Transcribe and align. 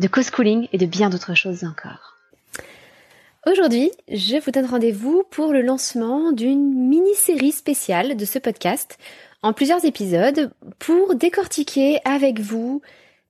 de 0.00 0.08
co-schooling 0.08 0.66
et 0.72 0.78
de 0.78 0.86
bien 0.86 1.10
d'autres 1.10 1.34
choses 1.34 1.62
encore. 1.64 2.16
Aujourd'hui, 3.46 3.90
je 4.08 4.42
vous 4.42 4.50
donne 4.50 4.66
rendez-vous 4.66 5.22
pour 5.30 5.52
le 5.52 5.62
lancement 5.62 6.32
d'une 6.32 6.74
mini-série 6.88 7.52
spéciale 7.52 8.16
de 8.16 8.24
ce 8.24 8.38
podcast 8.38 8.98
en 9.42 9.52
plusieurs 9.52 9.84
épisodes 9.84 10.50
pour 10.78 11.14
décortiquer 11.14 12.00
avec 12.04 12.40
vous 12.40 12.82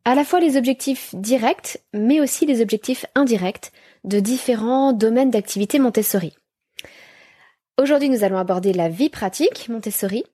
à 0.05 0.15
la 0.15 0.25
fois 0.25 0.41
les 0.41 0.57
objectifs 0.57 1.15
directs 1.15 1.79
mais 1.93 2.21
aussi 2.21 2.47
les 2.47 2.63
objectifs 2.63 3.05
indirects 3.15 3.73
de 4.05 4.21
différents 4.21 4.93
domaines 4.93 5.31
d'activité 5.31 5.79
Montessori. 5.79 6.35
Aujourd'hui, 7.81 8.09
nous 8.09 8.25
allons 8.25 8.39
aborder 8.39 8.73
la 8.73 8.89
vie 8.89 9.11
pratique 9.11 9.69
Montessori, 9.69 10.25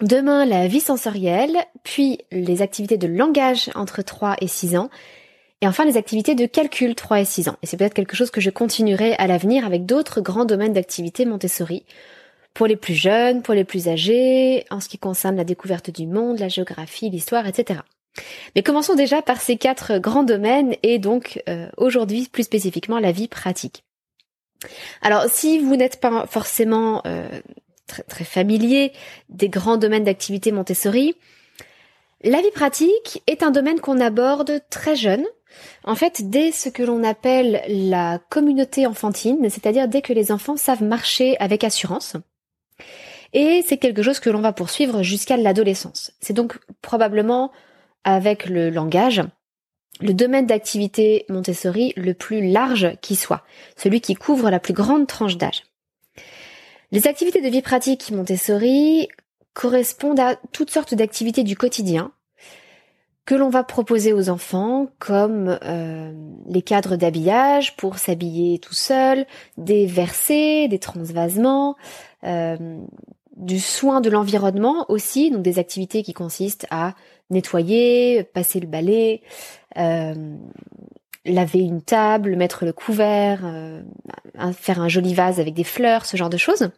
Demain, 0.00 0.44
la 0.46 0.66
vie 0.66 0.80
sensorielle, 0.80 1.56
puis 1.84 2.18
les 2.32 2.60
activités 2.60 2.96
de 2.96 3.06
langage 3.06 3.70
entre 3.76 4.02
3 4.02 4.36
et 4.40 4.48
6 4.48 4.76
ans, 4.76 4.90
et 5.62 5.66
enfin 5.66 5.86
les 5.86 5.96
activités 5.96 6.34
de 6.34 6.44
calcul 6.44 6.94
3 6.94 7.20
et 7.20 7.24
6 7.24 7.48
ans. 7.48 7.56
Et 7.62 7.66
c'est 7.66 7.78
peut-être 7.78 7.94
quelque 7.94 8.16
chose 8.16 8.30
que 8.30 8.40
je 8.40 8.50
continuerai 8.50 9.14
à 9.14 9.26
l'avenir 9.26 9.64
avec 9.64 9.86
d'autres 9.86 10.20
grands 10.20 10.44
domaines 10.44 10.74
d'activité 10.74 11.24
Montessori, 11.24 11.84
pour 12.52 12.66
les 12.66 12.76
plus 12.76 12.94
jeunes, 12.94 13.40
pour 13.40 13.54
les 13.54 13.64
plus 13.64 13.88
âgés, 13.88 14.66
en 14.70 14.80
ce 14.80 14.88
qui 14.88 14.98
concerne 14.98 15.36
la 15.36 15.44
découverte 15.44 15.90
du 15.90 16.06
monde, 16.06 16.38
la 16.38 16.48
géographie, 16.48 17.08
l'histoire, 17.08 17.46
etc. 17.46 17.80
Mais 18.54 18.62
commençons 18.62 18.94
déjà 18.94 19.22
par 19.22 19.40
ces 19.40 19.56
quatre 19.56 19.98
grands 19.98 20.24
domaines 20.24 20.74
et 20.82 20.98
donc 20.98 21.42
euh, 21.48 21.68
aujourd'hui 21.78 22.28
plus 22.30 22.42
spécifiquement 22.42 22.98
la 22.98 23.12
vie 23.12 23.28
pratique. 23.28 23.84
Alors 25.00 25.24
si 25.30 25.58
vous 25.58 25.76
n'êtes 25.76 25.98
pas 25.98 26.26
forcément 26.26 27.02
euh, 27.06 27.40
très, 28.08 28.24
familier 28.24 28.92
des 29.28 29.48
grands 29.48 29.76
domaines 29.76 30.04
d'activité 30.04 30.52
Montessori. 30.52 31.14
La 32.24 32.40
vie 32.40 32.50
pratique 32.54 33.22
est 33.26 33.42
un 33.42 33.50
domaine 33.50 33.80
qu'on 33.80 34.00
aborde 34.00 34.60
très 34.70 34.94
jeune, 34.94 35.24
en 35.84 35.94
fait, 35.94 36.30
dès 36.30 36.52
ce 36.52 36.68
que 36.68 36.82
l'on 36.82 37.02
appelle 37.02 37.62
la 37.68 38.20
communauté 38.30 38.86
enfantine, 38.86 39.48
c'est-à-dire 39.50 39.88
dès 39.88 40.02
que 40.02 40.12
les 40.12 40.30
enfants 40.30 40.56
savent 40.56 40.82
marcher 40.82 41.36
avec 41.38 41.64
assurance. 41.64 42.16
Et 43.32 43.62
c'est 43.66 43.78
quelque 43.78 44.02
chose 44.02 44.20
que 44.20 44.30
l'on 44.30 44.40
va 44.40 44.52
poursuivre 44.52 45.02
jusqu'à 45.02 45.36
l'adolescence. 45.36 46.12
C'est 46.20 46.34
donc 46.34 46.58
probablement 46.82 47.50
avec 48.04 48.46
le 48.46 48.70
langage, 48.70 49.22
le 50.00 50.12
domaine 50.12 50.46
d'activité 50.46 51.24
Montessori 51.28 51.92
le 51.96 52.14
plus 52.14 52.50
large 52.50 52.96
qui 53.00 53.16
soit, 53.16 53.44
celui 53.76 54.00
qui 54.00 54.14
couvre 54.14 54.50
la 54.50 54.60
plus 54.60 54.74
grande 54.74 55.06
tranche 55.06 55.36
d'âge. 55.36 55.62
Les 56.90 57.06
activités 57.06 57.40
de 57.40 57.48
vie 57.48 57.62
pratique 57.62 58.10
Montessori 58.10 59.08
correspondent 59.54 60.20
à 60.20 60.36
toutes 60.52 60.70
sortes 60.70 60.94
d'activités 60.94 61.42
du 61.42 61.56
quotidien 61.56 62.12
que 63.24 63.34
l'on 63.34 63.50
va 63.50 63.62
proposer 63.62 64.12
aux 64.12 64.28
enfants, 64.30 64.88
comme 64.98 65.58
euh, 65.62 66.12
les 66.46 66.62
cadres 66.62 66.96
d'habillage 66.96 67.76
pour 67.76 67.98
s'habiller 67.98 68.58
tout 68.58 68.74
seul, 68.74 69.26
des 69.56 69.86
versets, 69.86 70.66
des 70.68 70.80
transvasements, 70.80 71.76
euh, 72.24 72.78
du 73.36 73.60
soin 73.60 74.00
de 74.00 74.10
l'environnement 74.10 74.86
aussi, 74.88 75.30
donc 75.30 75.42
des 75.42 75.58
activités 75.58 76.02
qui 76.02 76.12
consistent 76.12 76.66
à 76.70 76.94
nettoyer, 77.30 78.24
passer 78.24 78.60
le 78.60 78.66
balai, 78.66 79.22
euh, 79.78 80.36
laver 81.24 81.60
une 81.60 81.82
table, 81.82 82.34
mettre 82.34 82.64
le 82.64 82.72
couvert, 82.72 83.40
faire 84.54 84.80
un 84.80 84.88
joli 84.88 85.14
vase 85.14 85.38
avec 85.38 85.54
des 85.54 85.64
fleurs, 85.64 86.04
ce 86.04 86.16
genre 86.16 86.30
de 86.30 86.36
choses. 86.36 86.70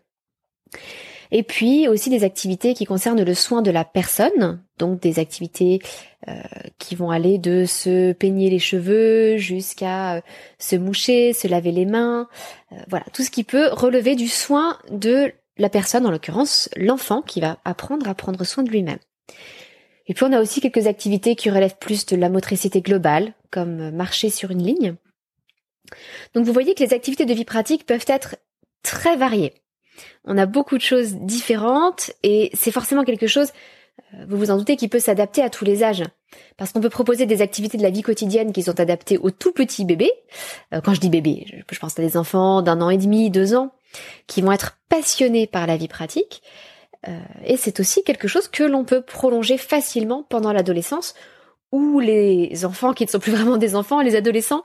Et 1.30 1.42
puis 1.42 1.88
aussi 1.88 2.10
des 2.10 2.24
activités 2.24 2.74
qui 2.74 2.84
concernent 2.84 3.22
le 3.22 3.34
soin 3.34 3.62
de 3.62 3.70
la 3.70 3.84
personne, 3.84 4.62
donc 4.78 5.00
des 5.00 5.18
activités 5.18 5.80
euh, 6.28 6.42
qui 6.78 6.94
vont 6.94 7.10
aller 7.10 7.38
de 7.38 7.64
se 7.64 8.12
peigner 8.12 8.50
les 8.50 8.58
cheveux 8.58 9.36
jusqu'à 9.36 10.16
euh, 10.16 10.20
se 10.58 10.76
moucher, 10.76 11.32
se 11.32 11.48
laver 11.48 11.72
les 11.72 11.86
mains, 11.86 12.28
euh, 12.72 12.76
voilà, 12.88 13.04
tout 13.12 13.22
ce 13.22 13.30
qui 13.30 13.44
peut 13.44 13.68
relever 13.68 14.14
du 14.14 14.28
soin 14.28 14.78
de 14.90 15.32
la 15.56 15.68
personne, 15.68 16.06
en 16.06 16.10
l'occurrence 16.10 16.68
l'enfant 16.76 17.22
qui 17.22 17.40
va 17.40 17.58
apprendre 17.64 18.08
à 18.08 18.14
prendre 18.14 18.42
soin 18.44 18.64
de 18.64 18.70
lui-même. 18.70 18.98
Et 20.06 20.14
puis 20.14 20.24
on 20.24 20.32
a 20.32 20.40
aussi 20.40 20.60
quelques 20.60 20.86
activités 20.86 21.34
qui 21.36 21.50
relèvent 21.50 21.78
plus 21.78 22.06
de 22.06 22.16
la 22.16 22.28
motricité 22.28 22.80
globale, 22.80 23.32
comme 23.50 23.90
marcher 23.90 24.30
sur 24.30 24.50
une 24.50 24.62
ligne. 24.62 24.96
Donc 26.34 26.44
vous 26.44 26.52
voyez 26.52 26.74
que 26.74 26.82
les 26.82 26.92
activités 26.92 27.26
de 27.26 27.34
vie 27.34 27.44
pratique 27.44 27.86
peuvent 27.86 28.04
être 28.08 28.36
très 28.82 29.16
variées. 29.16 29.54
On 30.24 30.38
a 30.38 30.46
beaucoup 30.46 30.76
de 30.76 30.82
choses 30.82 31.14
différentes 31.14 32.12
et 32.22 32.50
c'est 32.54 32.70
forcément 32.70 33.04
quelque 33.04 33.26
chose, 33.26 33.52
euh, 34.14 34.24
vous 34.28 34.36
vous 34.36 34.50
en 34.50 34.56
doutez, 34.56 34.76
qui 34.76 34.88
peut 34.88 34.98
s'adapter 34.98 35.42
à 35.42 35.50
tous 35.50 35.64
les 35.64 35.82
âges. 35.82 36.04
Parce 36.56 36.72
qu'on 36.72 36.80
peut 36.80 36.90
proposer 36.90 37.26
des 37.26 37.42
activités 37.42 37.78
de 37.78 37.82
la 37.82 37.90
vie 37.90 38.02
quotidienne 38.02 38.52
qui 38.52 38.62
sont 38.62 38.80
adaptées 38.80 39.18
aux 39.18 39.30
tout 39.30 39.52
petits 39.52 39.84
bébés. 39.84 40.12
Euh, 40.72 40.80
quand 40.80 40.94
je 40.94 41.00
dis 41.00 41.10
bébé, 41.10 41.64
je 41.70 41.78
pense 41.78 41.98
à 41.98 42.02
des 42.02 42.16
enfants 42.16 42.62
d'un 42.62 42.80
an 42.80 42.90
et 42.90 42.98
demi, 42.98 43.30
deux 43.30 43.54
ans, 43.54 43.72
qui 44.26 44.42
vont 44.42 44.52
être 44.52 44.78
passionnés 44.88 45.46
par 45.46 45.66
la 45.66 45.76
vie 45.76 45.88
pratique. 45.88 46.42
Euh, 47.08 47.18
et 47.44 47.56
c'est 47.56 47.80
aussi 47.80 48.02
quelque 48.02 48.28
chose 48.28 48.48
que 48.48 48.64
l'on 48.64 48.84
peut 48.84 49.02
prolonger 49.02 49.58
facilement 49.58 50.22
pendant 50.22 50.52
l'adolescence, 50.52 51.14
où 51.72 52.00
les 52.00 52.64
enfants 52.64 52.92
qui 52.92 53.04
ne 53.04 53.10
sont 53.10 53.18
plus 53.18 53.32
vraiment 53.32 53.56
des 53.56 53.74
enfants, 53.76 54.00
les 54.00 54.16
adolescents, 54.16 54.64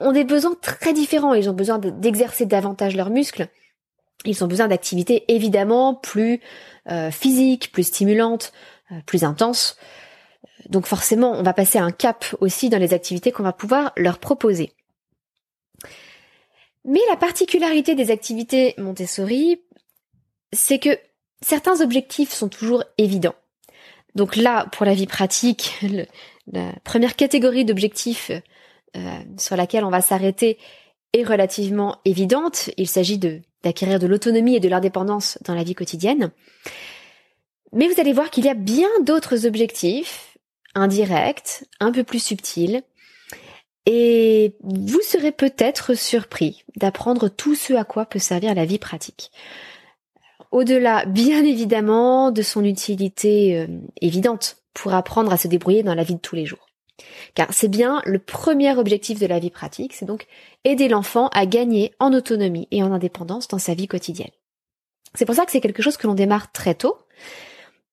ont 0.00 0.12
des 0.12 0.24
besoins 0.24 0.54
très 0.60 0.92
différents. 0.92 1.34
Ils 1.34 1.48
ont 1.48 1.54
besoin 1.54 1.78
d'exercer 1.78 2.46
davantage 2.46 2.96
leurs 2.96 3.10
muscles 3.10 3.48
ils 4.24 4.44
ont 4.44 4.46
besoin 4.46 4.68
d'activités 4.68 5.24
évidemment 5.28 5.94
plus 5.94 6.40
euh, 6.90 7.10
physiques, 7.10 7.72
plus 7.72 7.84
stimulantes, 7.84 8.52
euh, 8.90 8.96
plus 9.06 9.24
intenses. 9.24 9.76
Donc 10.68 10.86
forcément, 10.86 11.32
on 11.32 11.42
va 11.42 11.52
passer 11.52 11.78
un 11.78 11.90
cap 11.90 12.24
aussi 12.40 12.68
dans 12.68 12.78
les 12.78 12.94
activités 12.94 13.32
qu'on 13.32 13.42
va 13.42 13.52
pouvoir 13.52 13.92
leur 13.96 14.18
proposer. 14.18 14.72
Mais 16.84 17.00
la 17.10 17.16
particularité 17.16 17.94
des 17.94 18.10
activités 18.10 18.74
Montessori, 18.78 19.60
c'est 20.52 20.78
que 20.78 20.98
certains 21.40 21.80
objectifs 21.80 22.32
sont 22.32 22.48
toujours 22.48 22.84
évidents. 22.98 23.34
Donc 24.14 24.36
là, 24.36 24.66
pour 24.72 24.84
la 24.84 24.94
vie 24.94 25.06
pratique, 25.06 25.80
la 26.52 26.72
première 26.84 27.16
catégorie 27.16 27.64
d'objectifs 27.64 28.30
euh, 28.96 29.18
sur 29.38 29.56
laquelle 29.56 29.84
on 29.84 29.90
va 29.90 30.00
s'arrêter 30.00 30.58
est 31.12 31.24
relativement 31.24 31.98
évidente. 32.04 32.70
Il 32.76 32.88
s'agit 32.88 33.18
d'acquérir 33.62 33.98
de 33.98 34.06
l'autonomie 34.06 34.56
et 34.56 34.60
de 34.60 34.68
l'indépendance 34.68 35.38
dans 35.44 35.54
la 35.54 35.64
vie 35.64 35.74
quotidienne. 35.74 36.30
Mais 37.72 37.88
vous 37.88 38.00
allez 38.00 38.12
voir 38.12 38.30
qu'il 38.30 38.44
y 38.44 38.50
a 38.50 38.54
bien 38.54 38.88
d'autres 39.02 39.46
objectifs, 39.46 40.36
indirects, 40.74 41.64
un 41.80 41.92
peu 41.92 42.04
plus 42.04 42.22
subtils, 42.22 42.82
et 43.86 44.54
vous 44.62 45.00
serez 45.00 45.32
peut-être 45.32 45.94
surpris 45.94 46.64
d'apprendre 46.76 47.28
tout 47.28 47.54
ce 47.54 47.72
à 47.72 47.84
quoi 47.84 48.06
peut 48.06 48.18
servir 48.18 48.54
la 48.54 48.64
vie 48.64 48.78
pratique. 48.78 49.32
Au-delà, 50.52 51.06
bien 51.06 51.44
évidemment, 51.44 52.30
de 52.30 52.42
son 52.42 52.62
utilité 52.64 53.58
euh, 53.58 53.66
évidente 54.00 54.58
pour 54.74 54.92
apprendre 54.92 55.32
à 55.32 55.38
se 55.38 55.48
débrouiller 55.48 55.82
dans 55.82 55.94
la 55.94 56.04
vie 56.04 56.14
de 56.14 56.20
tous 56.20 56.36
les 56.36 56.44
jours. 56.44 56.71
Car 57.34 57.52
c'est 57.52 57.68
bien 57.68 58.02
le 58.04 58.18
premier 58.18 58.76
objectif 58.76 59.18
de 59.18 59.26
la 59.26 59.38
vie 59.38 59.50
pratique, 59.50 59.94
c'est 59.94 60.04
donc 60.04 60.26
aider 60.64 60.88
l'enfant 60.88 61.28
à 61.28 61.46
gagner 61.46 61.94
en 61.98 62.12
autonomie 62.12 62.68
et 62.70 62.82
en 62.82 62.92
indépendance 62.92 63.48
dans 63.48 63.58
sa 63.58 63.74
vie 63.74 63.88
quotidienne. 63.88 64.30
C'est 65.14 65.26
pour 65.26 65.34
ça 65.34 65.44
que 65.44 65.52
c'est 65.52 65.60
quelque 65.60 65.82
chose 65.82 65.96
que 65.96 66.06
l'on 66.06 66.14
démarre 66.14 66.52
très 66.52 66.74
tôt, 66.74 66.98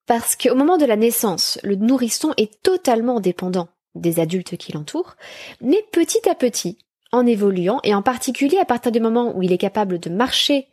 parce 0.06 0.36
qu'au 0.36 0.56
moment 0.56 0.78
de 0.78 0.86
la 0.86 0.96
naissance, 0.96 1.60
le 1.64 1.76
nourrisson 1.76 2.34
est 2.38 2.62
totalement 2.62 3.20
dépendant 3.20 3.70
des 3.96 4.20
adultes 4.20 4.58
qui 4.58 4.72
l'entourent, 4.72 5.16
mais 5.62 5.84
petit 5.92 6.28
à 6.30 6.36
petit, 6.36 6.78
en 7.12 7.26
évoluant, 7.26 7.80
et 7.84 7.94
en 7.94 8.02
particulier 8.02 8.58
à 8.58 8.66
partir 8.66 8.92
du 8.92 9.00
moment 9.00 9.36
où 9.36 9.44
il 9.44 9.52
est 9.52 9.58
capable 9.58 10.00
de 10.00 10.10
marcher 10.10 10.68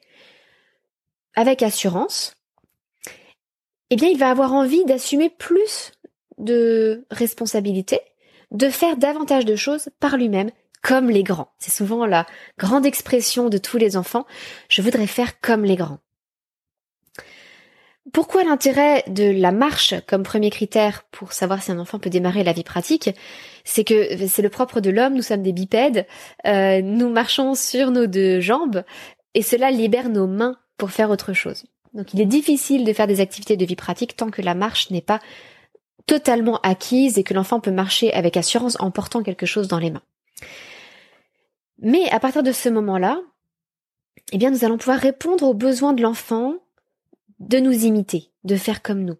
avec 1.34 1.62
assurance, 1.62 2.34
eh 3.90 3.96
bien 3.96 4.08
il 4.08 4.18
va 4.18 4.30
avoir 4.30 4.52
envie 4.52 4.84
d'assumer 4.84 5.30
plus 5.30 5.92
de 6.38 7.06
responsabilités 7.10 8.00
de 8.56 8.68
faire 8.70 8.96
davantage 8.96 9.44
de 9.44 9.56
choses 9.56 9.90
par 10.00 10.16
lui-même 10.16 10.50
comme 10.82 11.10
les 11.10 11.22
grands. 11.22 11.48
C'est 11.58 11.72
souvent 11.72 12.06
la 12.06 12.26
grande 12.58 12.86
expression 12.86 13.48
de 13.48 13.58
tous 13.58 13.76
les 13.76 13.96
enfants. 13.96 14.26
Je 14.68 14.82
voudrais 14.82 15.06
faire 15.06 15.40
comme 15.40 15.64
les 15.64 15.76
grands. 15.76 15.98
Pourquoi 18.12 18.44
l'intérêt 18.44 19.02
de 19.08 19.24
la 19.24 19.50
marche 19.50 19.94
comme 20.06 20.22
premier 20.22 20.50
critère 20.50 21.02
pour 21.10 21.32
savoir 21.32 21.60
si 21.60 21.72
un 21.72 21.78
enfant 21.80 21.98
peut 21.98 22.08
démarrer 22.08 22.44
la 22.44 22.52
vie 22.52 22.62
pratique? 22.62 23.10
C'est 23.64 23.82
que 23.82 24.28
c'est 24.28 24.42
le 24.42 24.48
propre 24.48 24.80
de 24.80 24.90
l'homme, 24.90 25.14
nous 25.14 25.22
sommes 25.22 25.42
des 25.42 25.52
bipèdes, 25.52 26.06
euh, 26.46 26.80
nous 26.82 27.08
marchons 27.08 27.56
sur 27.56 27.90
nos 27.90 28.06
deux 28.06 28.40
jambes 28.40 28.84
et 29.34 29.42
cela 29.42 29.72
libère 29.72 30.08
nos 30.08 30.28
mains 30.28 30.56
pour 30.78 30.92
faire 30.92 31.10
autre 31.10 31.32
chose. 31.32 31.64
Donc 31.94 32.14
il 32.14 32.20
est 32.20 32.26
difficile 32.26 32.84
de 32.84 32.92
faire 32.92 33.08
des 33.08 33.20
activités 33.20 33.56
de 33.56 33.64
vie 33.64 33.74
pratique 33.74 34.16
tant 34.16 34.30
que 34.30 34.42
la 34.42 34.54
marche 34.54 34.90
n'est 34.90 35.00
pas 35.00 35.18
totalement 36.06 36.60
acquise 36.62 37.18
et 37.18 37.24
que 37.24 37.34
l'enfant 37.34 37.60
peut 37.60 37.70
marcher 37.70 38.12
avec 38.12 38.36
assurance 38.36 38.76
en 38.80 38.90
portant 38.90 39.22
quelque 39.22 39.46
chose 39.46 39.68
dans 39.68 39.78
les 39.78 39.90
mains. 39.90 40.02
Mais 41.78 42.08
à 42.10 42.20
partir 42.20 42.42
de 42.42 42.52
ce 42.52 42.68
moment-là, 42.68 43.20
eh 44.32 44.38
bien, 44.38 44.50
nous 44.50 44.64
allons 44.64 44.78
pouvoir 44.78 44.98
répondre 44.98 45.44
aux 45.44 45.54
besoins 45.54 45.92
de 45.92 46.02
l'enfant 46.02 46.54
de 47.38 47.58
nous 47.58 47.84
imiter, 47.84 48.30
de 48.44 48.56
faire 48.56 48.82
comme 48.82 49.04
nous. 49.04 49.16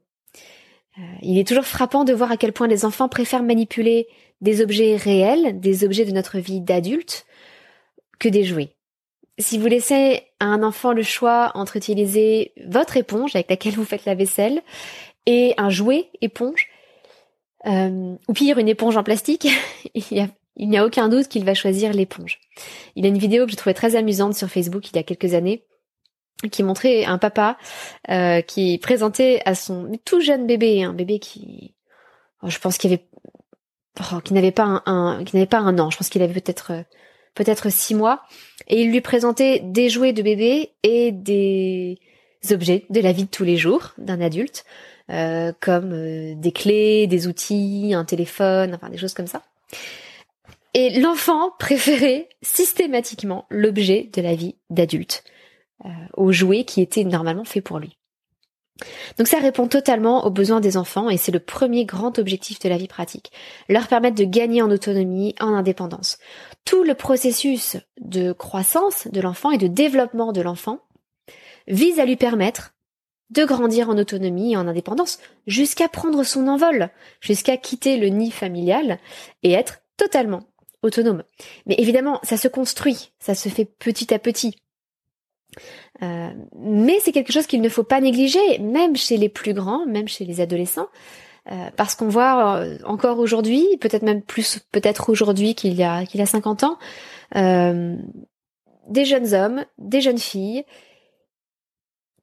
Euh, 0.98 1.02
il 1.22 1.38
est 1.38 1.46
toujours 1.46 1.66
frappant 1.66 2.04
de 2.04 2.14
voir 2.14 2.32
à 2.32 2.36
quel 2.36 2.52
point 2.52 2.66
les 2.66 2.84
enfants 2.84 3.08
préfèrent 3.08 3.42
manipuler 3.42 4.08
des 4.40 4.62
objets 4.62 4.96
réels, 4.96 5.60
des 5.60 5.84
objets 5.84 6.04
de 6.04 6.12
notre 6.12 6.38
vie 6.38 6.60
d'adulte, 6.60 7.26
que 8.18 8.28
des 8.28 8.44
jouets. 8.44 8.74
Si 9.38 9.58
vous 9.58 9.66
laissez 9.66 10.22
à 10.40 10.46
un 10.46 10.62
enfant 10.62 10.92
le 10.92 11.02
choix 11.02 11.52
entre 11.54 11.76
utiliser 11.76 12.52
votre 12.66 12.96
éponge 12.96 13.36
avec 13.36 13.50
laquelle 13.50 13.74
vous 13.74 13.84
faites 13.84 14.06
la 14.06 14.14
vaisselle 14.14 14.62
et 15.26 15.54
un 15.58 15.70
jouet 15.70 16.10
éponge, 16.20 16.68
euh, 17.66 18.14
ou 18.28 18.32
pire 18.32 18.58
une 18.58 18.68
éponge 18.68 18.96
en 18.96 19.02
plastique, 19.02 19.48
il 19.94 20.28
n'y 20.56 20.76
a, 20.76 20.82
a 20.82 20.86
aucun 20.86 21.08
doute 21.08 21.28
qu'il 21.28 21.44
va 21.44 21.54
choisir 21.54 21.92
l'éponge. 21.92 22.40
Il 22.94 23.04
y 23.04 23.06
a 23.06 23.10
une 23.10 23.18
vidéo 23.18 23.44
que 23.46 23.52
je 23.52 23.56
trouvais 23.56 23.74
très 23.74 23.96
amusante 23.96 24.34
sur 24.34 24.48
Facebook 24.48 24.90
il 24.90 24.96
y 24.96 24.98
a 24.98 25.02
quelques 25.02 25.34
années 25.34 25.64
qui 26.52 26.62
montrait 26.62 27.04
un 27.04 27.18
papa 27.18 27.56
euh, 28.10 28.42
qui 28.42 28.78
présentait 28.78 29.40
à 29.46 29.54
son 29.54 29.90
tout 30.04 30.20
jeune 30.20 30.46
bébé, 30.46 30.82
un 30.82 30.92
bébé 30.92 31.18
qui, 31.18 31.74
oh, 32.42 32.50
je 32.50 32.58
pense 32.58 32.76
qu'il 32.76 32.92
avait, 32.92 33.06
oh, 34.12 34.20
qui 34.20 34.34
n'avait 34.34 34.52
pas 34.52 34.82
un, 34.84 35.24
qui 35.24 35.34
n'avait 35.34 35.46
pas 35.46 35.58
un 35.58 35.78
an, 35.78 35.90
je 35.90 35.96
pense 35.96 36.10
qu'il 36.10 36.22
avait 36.22 36.40
peut-être 36.40 36.84
peut-être 37.34 37.70
six 37.70 37.94
mois, 37.94 38.22
et 38.66 38.82
il 38.82 38.90
lui 38.90 39.00
présentait 39.00 39.60
des 39.60 39.88
jouets 39.88 40.12
de 40.12 40.22
bébé 40.22 40.72
et 40.82 41.12
des 41.12 41.98
objets 42.50 42.86
de 42.90 43.00
la 43.00 43.12
vie 43.12 43.24
de 43.24 43.30
tous 43.30 43.44
les 43.44 43.56
jours 43.56 43.92
d'un 43.98 44.20
adulte, 44.20 44.64
euh, 45.10 45.52
comme 45.60 45.92
euh, 45.92 46.34
des 46.34 46.52
clés, 46.52 47.06
des 47.06 47.28
outils, 47.28 47.94
un 47.94 48.04
téléphone, 48.04 48.74
enfin 48.74 48.90
des 48.90 48.98
choses 48.98 49.14
comme 49.14 49.28
ça. 49.28 49.42
Et 50.74 51.00
l'enfant 51.00 51.52
préférait 51.58 52.28
systématiquement 52.42 53.46
l'objet 53.50 54.10
de 54.12 54.20
la 54.20 54.34
vie 54.34 54.56
d'adulte 54.70 55.24
euh, 55.84 55.88
au 56.14 56.32
jouet 56.32 56.64
qui 56.64 56.82
était 56.82 57.04
normalement 57.04 57.44
fait 57.44 57.60
pour 57.60 57.78
lui. 57.78 57.96
Donc 59.16 59.26
ça 59.26 59.38
répond 59.38 59.68
totalement 59.68 60.26
aux 60.26 60.30
besoins 60.30 60.60
des 60.60 60.76
enfants 60.76 61.08
et 61.08 61.16
c'est 61.16 61.32
le 61.32 61.40
premier 61.40 61.86
grand 61.86 62.18
objectif 62.18 62.58
de 62.58 62.68
la 62.68 62.76
vie 62.76 62.88
pratique. 62.88 63.32
Leur 63.68 63.88
permettre 63.88 64.16
de 64.16 64.24
gagner 64.24 64.60
en 64.60 64.70
autonomie, 64.70 65.34
en 65.40 65.54
indépendance. 65.54 66.18
Tout 66.64 66.82
le 66.82 66.94
processus 66.94 67.78
de 68.00 68.32
croissance 68.32 69.08
de 69.08 69.20
l'enfant 69.20 69.50
et 69.50 69.58
de 69.58 69.66
développement 69.66 70.32
de 70.32 70.42
l'enfant 70.42 70.80
vise 71.68 71.98
à 71.98 72.04
lui 72.04 72.16
permettre 72.16 72.75
de 73.30 73.44
grandir 73.44 73.90
en 73.90 73.98
autonomie 73.98 74.52
et 74.52 74.56
en 74.56 74.68
indépendance 74.68 75.18
jusqu'à 75.46 75.88
prendre 75.88 76.22
son 76.24 76.46
envol, 76.48 76.90
jusqu'à 77.20 77.56
quitter 77.56 77.96
le 77.96 78.08
nid 78.08 78.30
familial 78.30 78.98
et 79.42 79.52
être 79.52 79.78
totalement 79.96 80.42
autonome. 80.82 81.22
Mais 81.66 81.74
évidemment, 81.78 82.20
ça 82.22 82.36
se 82.36 82.48
construit, 82.48 83.12
ça 83.18 83.34
se 83.34 83.48
fait 83.48 83.64
petit 83.64 84.14
à 84.14 84.18
petit. 84.18 84.56
Euh, 86.02 86.30
mais 86.58 86.98
c'est 87.00 87.12
quelque 87.12 87.32
chose 87.32 87.46
qu'il 87.46 87.60
ne 87.60 87.68
faut 87.68 87.82
pas 87.82 88.00
négliger, 88.00 88.58
même 88.58 88.96
chez 88.96 89.16
les 89.16 89.28
plus 89.28 89.54
grands, 89.54 89.86
même 89.86 90.08
chez 90.08 90.24
les 90.24 90.40
adolescents, 90.40 90.88
euh, 91.50 91.70
parce 91.76 91.94
qu'on 91.94 92.08
voit 92.08 92.58
euh, 92.58 92.78
encore 92.84 93.18
aujourd'hui, 93.18 93.64
peut-être 93.80 94.02
même 94.02 94.22
plus, 94.22 94.60
peut-être 94.72 95.10
aujourd'hui 95.10 95.54
qu'il 95.54 95.74
y 95.74 95.82
a 95.82 96.04
qu'il 96.04 96.20
y 96.20 96.22
a 96.22 96.26
50 96.26 96.64
ans, 96.64 96.78
des 97.34 99.04
jeunes 99.04 99.34
hommes, 99.34 99.64
des 99.78 100.00
jeunes 100.00 100.18
filles 100.18 100.64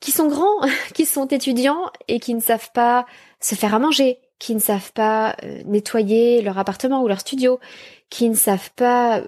qui 0.03 0.11
sont 0.11 0.27
grands, 0.27 0.59
qui 0.93 1.05
sont 1.05 1.27
étudiants 1.27 1.89
et 2.09 2.19
qui 2.19 2.33
ne 2.33 2.41
savent 2.41 2.71
pas 2.73 3.05
se 3.39 3.55
faire 3.55 3.73
à 3.73 3.79
manger, 3.79 4.19
qui 4.37 4.53
ne 4.53 4.59
savent 4.59 4.91
pas 4.91 5.37
nettoyer 5.65 6.41
leur 6.41 6.57
appartement 6.57 7.01
ou 7.01 7.07
leur 7.07 7.21
studio, 7.21 7.59
qui 8.09 8.27
ne 8.29 8.35
savent 8.35 8.71
pas 8.75 9.23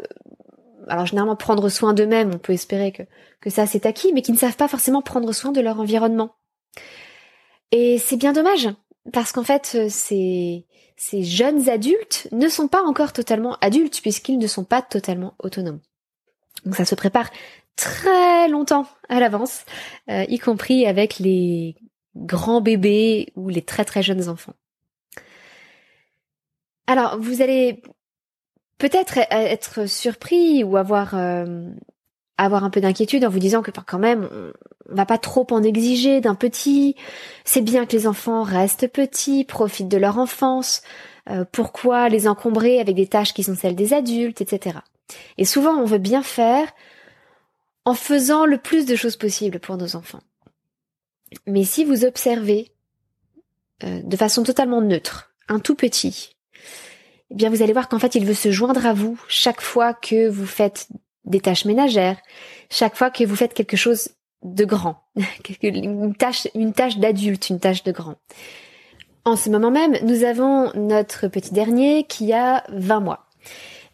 alors 0.87 1.05
généralement 1.05 1.37
prendre 1.37 1.69
soin 1.69 1.93
d'eux-mêmes, 1.93 2.31
on 2.35 2.37
peut 2.37 2.53
espérer 2.53 2.91
que, 2.91 3.03
que 3.39 3.49
ça 3.49 3.65
c'est 3.65 3.85
acquis, 3.85 4.11
mais 4.13 4.21
qui 4.21 4.33
ne 4.33 4.37
savent 4.37 4.57
pas 4.57 4.67
forcément 4.67 5.01
prendre 5.01 5.31
soin 5.31 5.53
de 5.53 5.61
leur 5.61 5.79
environnement. 5.79 6.35
Et 7.71 7.97
c'est 7.97 8.17
bien 8.17 8.33
dommage, 8.33 8.69
parce 9.13 9.31
qu'en 9.31 9.43
fait, 9.43 9.89
ces, 9.89 10.65
ces 10.97 11.23
jeunes 11.23 11.69
adultes 11.69 12.27
ne 12.33 12.49
sont 12.49 12.67
pas 12.67 12.83
encore 12.83 13.13
totalement 13.13 13.57
adultes, 13.61 14.01
puisqu'ils 14.01 14.37
ne 14.37 14.47
sont 14.47 14.65
pas 14.65 14.81
totalement 14.81 15.33
autonomes. 15.39 15.79
Donc 16.65 16.75
ça 16.75 16.85
se 16.85 16.95
prépare 16.95 17.29
très 17.75 18.47
longtemps 18.47 18.87
à 19.09 19.19
l'avance, 19.19 19.65
euh, 20.09 20.25
y 20.27 20.39
compris 20.39 20.85
avec 20.85 21.19
les 21.19 21.75
grands 22.15 22.61
bébés 22.61 23.31
ou 23.35 23.49
les 23.49 23.61
très 23.61 23.85
très 23.85 24.03
jeunes 24.03 24.29
enfants. 24.29 24.53
Alors, 26.87 27.19
vous 27.19 27.41
allez 27.41 27.81
peut-être 28.77 29.17
être 29.31 29.87
surpris 29.87 30.63
ou 30.63 30.77
avoir 30.77 31.15
euh, 31.15 31.69
avoir 32.37 32.63
un 32.63 32.69
peu 32.69 32.81
d'inquiétude 32.81 33.25
en 33.25 33.29
vous 33.29 33.39
disant 33.39 33.61
que 33.61 33.71
quand 33.71 33.99
même 33.99 34.29
on 34.89 34.95
va 34.95 35.05
pas 35.05 35.17
trop 35.17 35.47
en 35.51 35.63
exiger 35.63 36.21
d'un 36.21 36.35
petit. 36.35 36.95
C'est 37.43 37.61
bien 37.61 37.85
que 37.85 37.93
les 37.93 38.07
enfants 38.07 38.43
restent 38.43 38.87
petits, 38.87 39.43
profitent 39.43 39.87
de 39.87 39.97
leur 39.97 40.17
enfance. 40.17 40.81
Euh, 41.29 41.43
pourquoi 41.51 42.09
les 42.09 42.27
encombrer 42.27 42.79
avec 42.79 42.95
des 42.95 43.07
tâches 43.07 43.33
qui 43.33 43.43
sont 43.43 43.55
celles 43.55 43.75
des 43.75 43.93
adultes, 43.93 44.41
etc. 44.41 44.79
Et 45.37 45.45
souvent 45.45 45.75
on 45.75 45.85
veut 45.85 45.97
bien 45.97 46.21
faire 46.21 46.67
en 47.85 47.93
faisant 47.93 48.45
le 48.45 48.57
plus 48.57 48.85
de 48.85 48.95
choses 48.95 49.15
possibles 49.15 49.59
pour 49.59 49.77
nos 49.77 49.95
enfants. 49.95 50.21
Mais 51.47 51.63
si 51.63 51.85
vous 51.85 52.05
observez 52.05 52.71
euh, 53.83 54.01
de 54.01 54.17
façon 54.17 54.43
totalement 54.43 54.81
neutre 54.81 55.31
un 55.47 55.59
tout 55.59 55.75
petit 55.75 56.35
eh 57.31 57.35
bien 57.35 57.49
vous 57.49 57.63
allez 57.63 57.73
voir 57.73 57.89
qu'en 57.89 57.99
fait 57.99 58.15
il 58.15 58.25
veut 58.25 58.33
se 58.33 58.51
joindre 58.51 58.85
à 58.85 58.93
vous 58.93 59.19
chaque 59.27 59.61
fois 59.61 59.93
que 59.93 60.27
vous 60.29 60.45
faites 60.45 60.87
des 61.25 61.39
tâches 61.39 61.65
ménagères, 61.65 62.17
chaque 62.69 62.95
fois 62.95 63.09
que 63.09 63.23
vous 63.23 63.35
faites 63.35 63.53
quelque 63.53 63.77
chose 63.77 64.09
de 64.43 64.63
grand, 64.63 65.01
une 65.63 66.15
tâche, 66.15 66.47
une 66.53 66.73
tâche 66.73 66.97
d'adulte, 66.97 67.49
une 67.49 67.59
tâche 67.59 67.83
de 67.83 67.91
grand. 67.91 68.15
En 69.23 69.35
ce 69.35 69.49
moment 69.49 69.71
même, 69.71 69.97
nous 70.03 70.23
avons 70.23 70.71
notre 70.75 71.27
petit 71.27 71.51
dernier 71.51 72.03
qui 72.03 72.31
a 72.31 72.63
20 72.69 72.99
mois. 72.99 73.27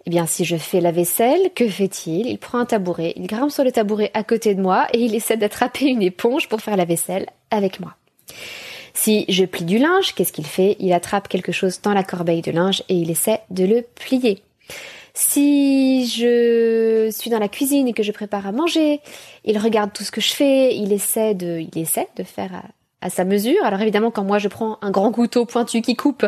Eh 0.06 0.10
bien, 0.10 0.26
si 0.26 0.46
je 0.46 0.58
fais 0.58 0.82
la 0.82 0.92
vaisselle, 0.92 1.52
que 1.56 1.68
fait-il? 1.68 2.28
Il 2.28 2.40
prend 2.40 2.58
un 2.58 2.66
tabouret, 2.66 3.14
il 3.16 3.28
grimpe 3.28 3.52
sur 3.52 3.64
le 3.64 3.72
tabouret 3.72 4.10
à 4.14 4.24
côté 4.24 4.56
de 4.56 4.62
moi 4.62 4.88
et 4.94 5.00
il 5.00 5.14
essaie 5.14 5.38
d'attraper 5.38 5.86
une 5.86 6.02
éponge 6.02 6.50
pour 6.50 6.62
faire 6.62 6.76
la 6.76 6.86
vaisselle 6.86 7.28
avec 7.52 7.80
moi. 7.80 7.96
Si 8.94 9.26
je 9.30 9.46
plie 9.46 9.66
du 9.66 9.78
linge, 9.78 10.14
qu'est-ce 10.16 10.34
qu'il 10.34 10.46
fait? 10.46 10.76
Il 10.80 10.92
attrape 10.92 11.28
quelque 11.28 11.52
chose 11.52 11.82
dans 11.82 11.94
la 11.94 12.04
corbeille 12.04 12.42
de 12.42 12.52
linge 12.52 12.84
et 12.90 12.96
il 12.96 13.12
essaie 13.12 13.42
de 13.52 13.64
le 13.64 13.84
plier. 13.96 14.42
Si 15.14 16.08
je 16.08 17.10
suis 17.12 17.30
dans 17.30 17.40
la 17.40 17.50
cuisine 17.50 17.88
et 17.88 17.94
que 17.94 18.04
je 18.04 18.12
prépare 18.12 18.48
à 18.48 18.52
manger, 18.52 19.02
il 19.46 19.58
regarde 19.58 19.94
tout 19.94 20.04
ce 20.04 20.12
que 20.12 20.22
je 20.22 20.34
fais, 20.34 20.76
il 20.76 20.94
essaie 20.94 21.36
de, 21.36 21.60
il 21.60 21.82
essaie 21.82 22.08
de 22.16 22.24
faire 22.24 22.64
à, 23.02 23.10
sa 23.10 23.26
mesure. 23.26 23.64
Alors 23.64 23.82
évidemment, 23.82 24.12
quand 24.12 24.24
moi 24.24 24.40
je 24.40 24.48
prends 24.48 24.78
un 24.82 24.92
grand 24.92 25.12
couteau 25.12 25.46
pointu 25.46 25.82
qui 25.82 25.96
coupe, 25.96 26.26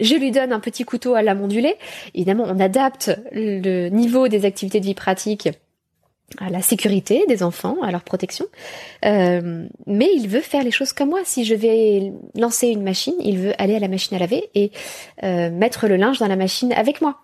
je 0.00 0.14
lui 0.14 0.30
donne 0.30 0.52
un 0.52 0.60
petit 0.60 0.84
couteau 0.84 1.14
à 1.14 1.22
la 1.22 1.34
ondulée. 1.34 1.76
Évidemment, 2.14 2.44
on 2.46 2.58
adapte 2.60 3.10
le 3.32 3.88
niveau 3.88 4.28
des 4.28 4.44
activités 4.44 4.80
de 4.80 4.86
vie 4.86 4.94
pratique 4.94 5.48
à 6.38 6.50
la 6.50 6.60
sécurité 6.60 7.24
des 7.28 7.42
enfants, 7.42 7.76
à 7.82 7.90
leur 7.90 8.02
protection. 8.02 8.46
Euh, 9.04 9.66
mais 9.86 10.08
il 10.14 10.28
veut 10.28 10.40
faire 10.40 10.64
les 10.64 10.70
choses 10.70 10.92
comme 10.92 11.10
moi. 11.10 11.20
Si 11.24 11.44
je 11.44 11.54
vais 11.54 12.12
lancer 12.34 12.68
une 12.68 12.82
machine, 12.82 13.14
il 13.20 13.38
veut 13.38 13.52
aller 13.58 13.76
à 13.76 13.78
la 13.78 13.88
machine 13.88 14.16
à 14.16 14.20
laver 14.20 14.50
et 14.54 14.72
euh, 15.22 15.50
mettre 15.50 15.86
le 15.86 15.96
linge 15.96 16.18
dans 16.18 16.26
la 16.26 16.36
machine 16.36 16.72
avec 16.72 17.00
moi. 17.00 17.20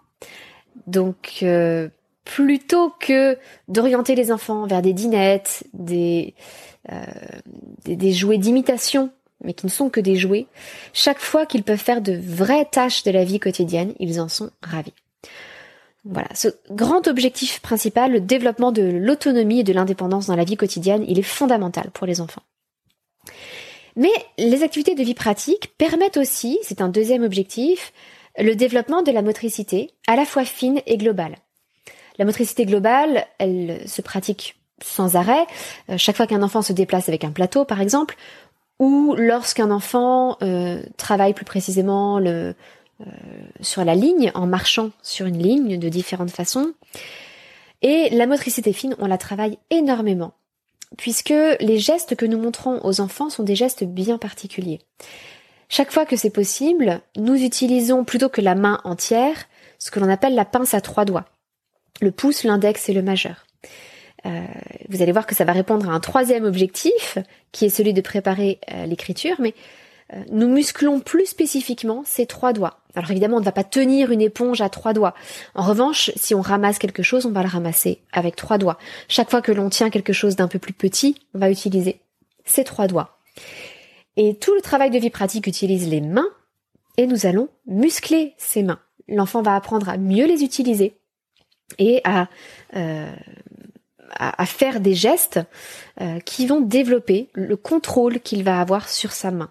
Donc, 0.86 1.40
euh, 1.42 1.88
plutôt 2.24 2.90
que 3.00 3.38
d'orienter 3.68 4.14
les 4.14 4.30
enfants 4.32 4.66
vers 4.66 4.82
des 4.82 4.92
dinettes, 4.92 5.64
des, 5.72 6.34
des, 7.84 7.96
des 7.96 8.12
jouets 8.12 8.38
d'imitation, 8.38 9.10
mais 9.42 9.54
qui 9.54 9.66
ne 9.66 9.70
sont 9.70 9.90
que 9.90 10.00
des 10.00 10.16
jouets, 10.16 10.46
chaque 10.92 11.18
fois 11.18 11.46
qu'ils 11.46 11.64
peuvent 11.64 11.78
faire 11.78 12.00
de 12.00 12.12
vraies 12.12 12.68
tâches 12.70 13.02
de 13.02 13.10
la 13.10 13.24
vie 13.24 13.40
quotidienne, 13.40 13.94
ils 13.98 14.20
en 14.20 14.28
sont 14.28 14.50
ravis. 14.62 14.94
Voilà, 16.04 16.28
ce 16.34 16.48
grand 16.70 17.06
objectif 17.06 17.60
principal, 17.60 18.12
le 18.12 18.20
développement 18.20 18.72
de 18.72 18.82
l'autonomie 18.82 19.60
et 19.60 19.64
de 19.64 19.72
l'indépendance 19.72 20.26
dans 20.26 20.36
la 20.36 20.44
vie 20.44 20.56
quotidienne, 20.56 21.04
il 21.06 21.18
est 21.18 21.22
fondamental 21.22 21.90
pour 21.92 22.06
les 22.06 22.20
enfants. 22.20 22.42
Mais 23.94 24.10
les 24.38 24.62
activités 24.62 24.94
de 24.94 25.02
vie 25.02 25.14
pratique 25.14 25.76
permettent 25.78 26.16
aussi, 26.16 26.58
c'est 26.62 26.80
un 26.80 26.88
deuxième 26.88 27.22
objectif, 27.22 27.92
le 28.38 28.54
développement 28.54 29.02
de 29.02 29.12
la 29.12 29.22
motricité, 29.22 29.90
à 30.08 30.16
la 30.16 30.24
fois 30.24 30.44
fine 30.44 30.80
et 30.86 30.96
globale. 30.96 31.36
La 32.22 32.26
motricité 32.26 32.66
globale, 32.66 33.26
elle 33.38 33.80
se 33.88 34.00
pratique 34.00 34.54
sans 34.80 35.16
arrêt. 35.16 35.44
Euh, 35.90 35.98
chaque 35.98 36.16
fois 36.16 36.28
qu'un 36.28 36.44
enfant 36.44 36.62
se 36.62 36.72
déplace 36.72 37.08
avec 37.08 37.24
un 37.24 37.32
plateau, 37.32 37.64
par 37.64 37.80
exemple, 37.80 38.14
ou 38.78 39.16
lorsqu'un 39.18 39.72
enfant 39.72 40.36
euh, 40.40 40.84
travaille 40.96 41.34
plus 41.34 41.44
précisément 41.44 42.20
euh, 42.20 42.52
sur 43.60 43.84
la 43.84 43.96
ligne, 43.96 44.30
en 44.36 44.46
marchant 44.46 44.92
sur 45.02 45.26
une 45.26 45.42
ligne 45.42 45.80
de 45.80 45.88
différentes 45.88 46.30
façons. 46.30 46.74
Et 47.82 48.08
la 48.10 48.28
motricité 48.28 48.72
fine, 48.72 48.94
on 49.00 49.06
la 49.06 49.18
travaille 49.18 49.58
énormément, 49.70 50.32
puisque 50.96 51.34
les 51.58 51.78
gestes 51.80 52.14
que 52.14 52.26
nous 52.26 52.38
montrons 52.38 52.78
aux 52.84 53.00
enfants 53.00 53.30
sont 53.30 53.42
des 53.42 53.56
gestes 53.56 53.82
bien 53.82 54.16
particuliers. 54.16 54.78
Chaque 55.68 55.90
fois 55.90 56.06
que 56.06 56.14
c'est 56.14 56.30
possible, 56.30 57.00
nous 57.16 57.34
utilisons 57.34 58.04
plutôt 58.04 58.28
que 58.28 58.40
la 58.40 58.54
main 58.54 58.80
entière 58.84 59.48
ce 59.80 59.90
que 59.90 59.98
l'on 59.98 60.08
appelle 60.08 60.36
la 60.36 60.44
pince 60.44 60.74
à 60.74 60.80
trois 60.80 61.04
doigts, 61.04 61.24
le 62.00 62.10
pouce, 62.10 62.44
l'index 62.44 62.88
et 62.88 62.92
le 62.92 63.02
majeur. 63.02 63.46
Euh, 64.24 64.44
vous 64.88 65.02
allez 65.02 65.12
voir 65.12 65.26
que 65.26 65.34
ça 65.34 65.44
va 65.44 65.52
répondre 65.52 65.88
à 65.88 65.92
un 65.92 66.00
troisième 66.00 66.44
objectif, 66.44 67.18
qui 67.50 67.66
est 67.66 67.70
celui 67.70 67.92
de 67.92 68.00
préparer 68.00 68.60
euh, 68.70 68.86
l'écriture, 68.86 69.36
mais 69.40 69.54
euh, 70.12 70.22
nous 70.30 70.48
musclons 70.48 71.00
plus 71.00 71.26
spécifiquement 71.26 72.02
ces 72.06 72.26
trois 72.26 72.52
doigts. 72.52 72.78
Alors 72.94 73.10
évidemment, 73.10 73.38
on 73.38 73.40
ne 73.40 73.44
va 73.44 73.52
pas 73.52 73.64
tenir 73.64 74.10
une 74.10 74.20
éponge 74.20 74.60
à 74.60 74.68
trois 74.68 74.92
doigts. 74.92 75.14
En 75.54 75.62
revanche, 75.62 76.10
si 76.16 76.34
on 76.34 76.40
ramasse 76.40 76.78
quelque 76.78 77.02
chose, 77.02 77.26
on 77.26 77.32
va 77.32 77.42
le 77.42 77.48
ramasser 77.48 78.00
avec 78.12 78.36
trois 78.36 78.58
doigts. 78.58 78.78
Chaque 79.08 79.30
fois 79.30 79.42
que 79.42 79.52
l'on 79.52 79.70
tient 79.70 79.90
quelque 79.90 80.12
chose 80.12 80.36
d'un 80.36 80.48
peu 80.48 80.58
plus 80.58 80.74
petit, 80.74 81.16
on 81.34 81.38
va 81.38 81.50
utiliser 81.50 82.00
ces 82.44 82.64
trois 82.64 82.86
doigts. 82.86 83.18
Et 84.16 84.34
tout 84.34 84.54
le 84.54 84.60
travail 84.60 84.90
de 84.90 84.98
vie 84.98 85.10
pratique 85.10 85.46
utilise 85.46 85.88
les 85.88 86.02
mains 86.02 86.28
et 86.98 87.06
nous 87.06 87.24
allons 87.24 87.48
muscler 87.66 88.34
ces 88.36 88.62
mains. 88.62 88.80
L'enfant 89.08 89.42
va 89.42 89.56
apprendre 89.56 89.88
à 89.88 89.96
mieux 89.96 90.26
les 90.26 90.44
utiliser 90.44 90.94
et 91.78 92.00
à, 92.04 92.28
euh, 92.76 93.12
à, 94.16 94.46
faire 94.46 94.80
des 94.80 94.94
gestes 94.94 95.40
euh, 96.00 96.20
qui 96.20 96.46
vont 96.46 96.60
développer 96.60 97.30
le 97.34 97.56
contrôle 97.56 98.20
qu'il 98.20 98.44
va 98.44 98.60
avoir 98.60 98.88
sur 98.88 99.12
sa 99.12 99.30
main. 99.30 99.50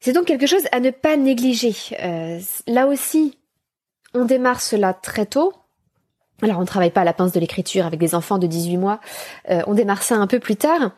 C'est 0.00 0.12
donc 0.12 0.26
quelque 0.26 0.46
chose 0.46 0.64
à 0.72 0.80
ne 0.80 0.90
pas 0.90 1.16
négliger. 1.16 1.74
Euh, 2.02 2.38
là 2.66 2.86
aussi, 2.86 3.38
on 4.12 4.24
démarre 4.24 4.60
cela 4.60 4.92
très 4.92 5.26
tôt. 5.26 5.54
Alors 6.42 6.58
on 6.58 6.62
ne 6.62 6.66
travaille 6.66 6.90
pas 6.90 7.02
à 7.02 7.04
la 7.04 7.12
pince 7.12 7.32
de 7.32 7.40
l'écriture 7.40 7.86
avec 7.86 8.00
des 8.00 8.14
enfants 8.14 8.38
de 8.38 8.48
18 8.48 8.76
mois, 8.76 9.00
on 9.48 9.72
démarre 9.72 10.02
ça 10.02 10.16
un 10.16 10.26
peu 10.26 10.40
plus 10.40 10.56
tard, 10.56 10.90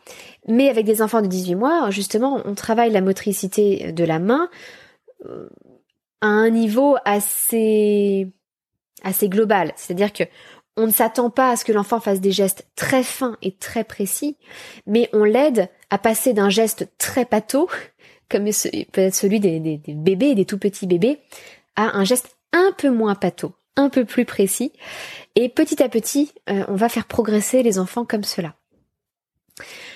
mais 0.48 0.70
avec 0.70 0.86
des 0.86 1.02
enfants 1.02 1.20
de 1.20 1.26
18 1.26 1.54
mois, 1.56 1.90
justement, 1.90 2.40
on 2.46 2.54
travaille 2.54 2.90
la 2.90 3.02
motricité 3.02 3.92
de 3.92 4.02
la 4.02 4.18
main 4.18 4.48
à 6.20 6.26
un 6.26 6.50
niveau 6.50 6.96
assez 7.04 8.32
assez 9.06 9.28
global, 9.28 9.72
c'est-à-dire 9.76 10.12
que 10.12 10.24
on 10.78 10.86
ne 10.86 10.92
s'attend 10.92 11.30
pas 11.30 11.50
à 11.50 11.56
ce 11.56 11.64
que 11.64 11.72
l'enfant 11.72 12.00
fasse 12.00 12.20
des 12.20 12.32
gestes 12.32 12.66
très 12.76 13.02
fins 13.02 13.38
et 13.40 13.52
très 13.52 13.82
précis, 13.82 14.36
mais 14.86 15.08
on 15.14 15.24
l'aide 15.24 15.70
à 15.88 15.96
passer 15.96 16.34
d'un 16.34 16.50
geste 16.50 16.88
très 16.98 17.24
pâteau 17.24 17.68
comme 18.28 18.44
peut-être 18.44 19.14
celui 19.14 19.40
des, 19.40 19.80
bébés, 19.88 20.34
des 20.34 20.44
tout 20.44 20.58
petits 20.58 20.86
bébés, 20.86 21.18
à 21.76 21.96
un 21.96 22.04
geste 22.04 22.36
un 22.52 22.72
peu 22.76 22.90
moins 22.90 23.14
pâteau, 23.14 23.52
un 23.76 23.88
peu 23.88 24.04
plus 24.04 24.24
précis. 24.24 24.72
Et 25.34 25.48
petit 25.48 25.82
à 25.82 25.88
petit, 25.88 26.32
euh, 26.50 26.64
on 26.68 26.74
va 26.74 26.88
faire 26.88 27.06
progresser 27.06 27.62
les 27.62 27.78
enfants 27.78 28.04
comme 28.04 28.24
cela. 28.24 28.54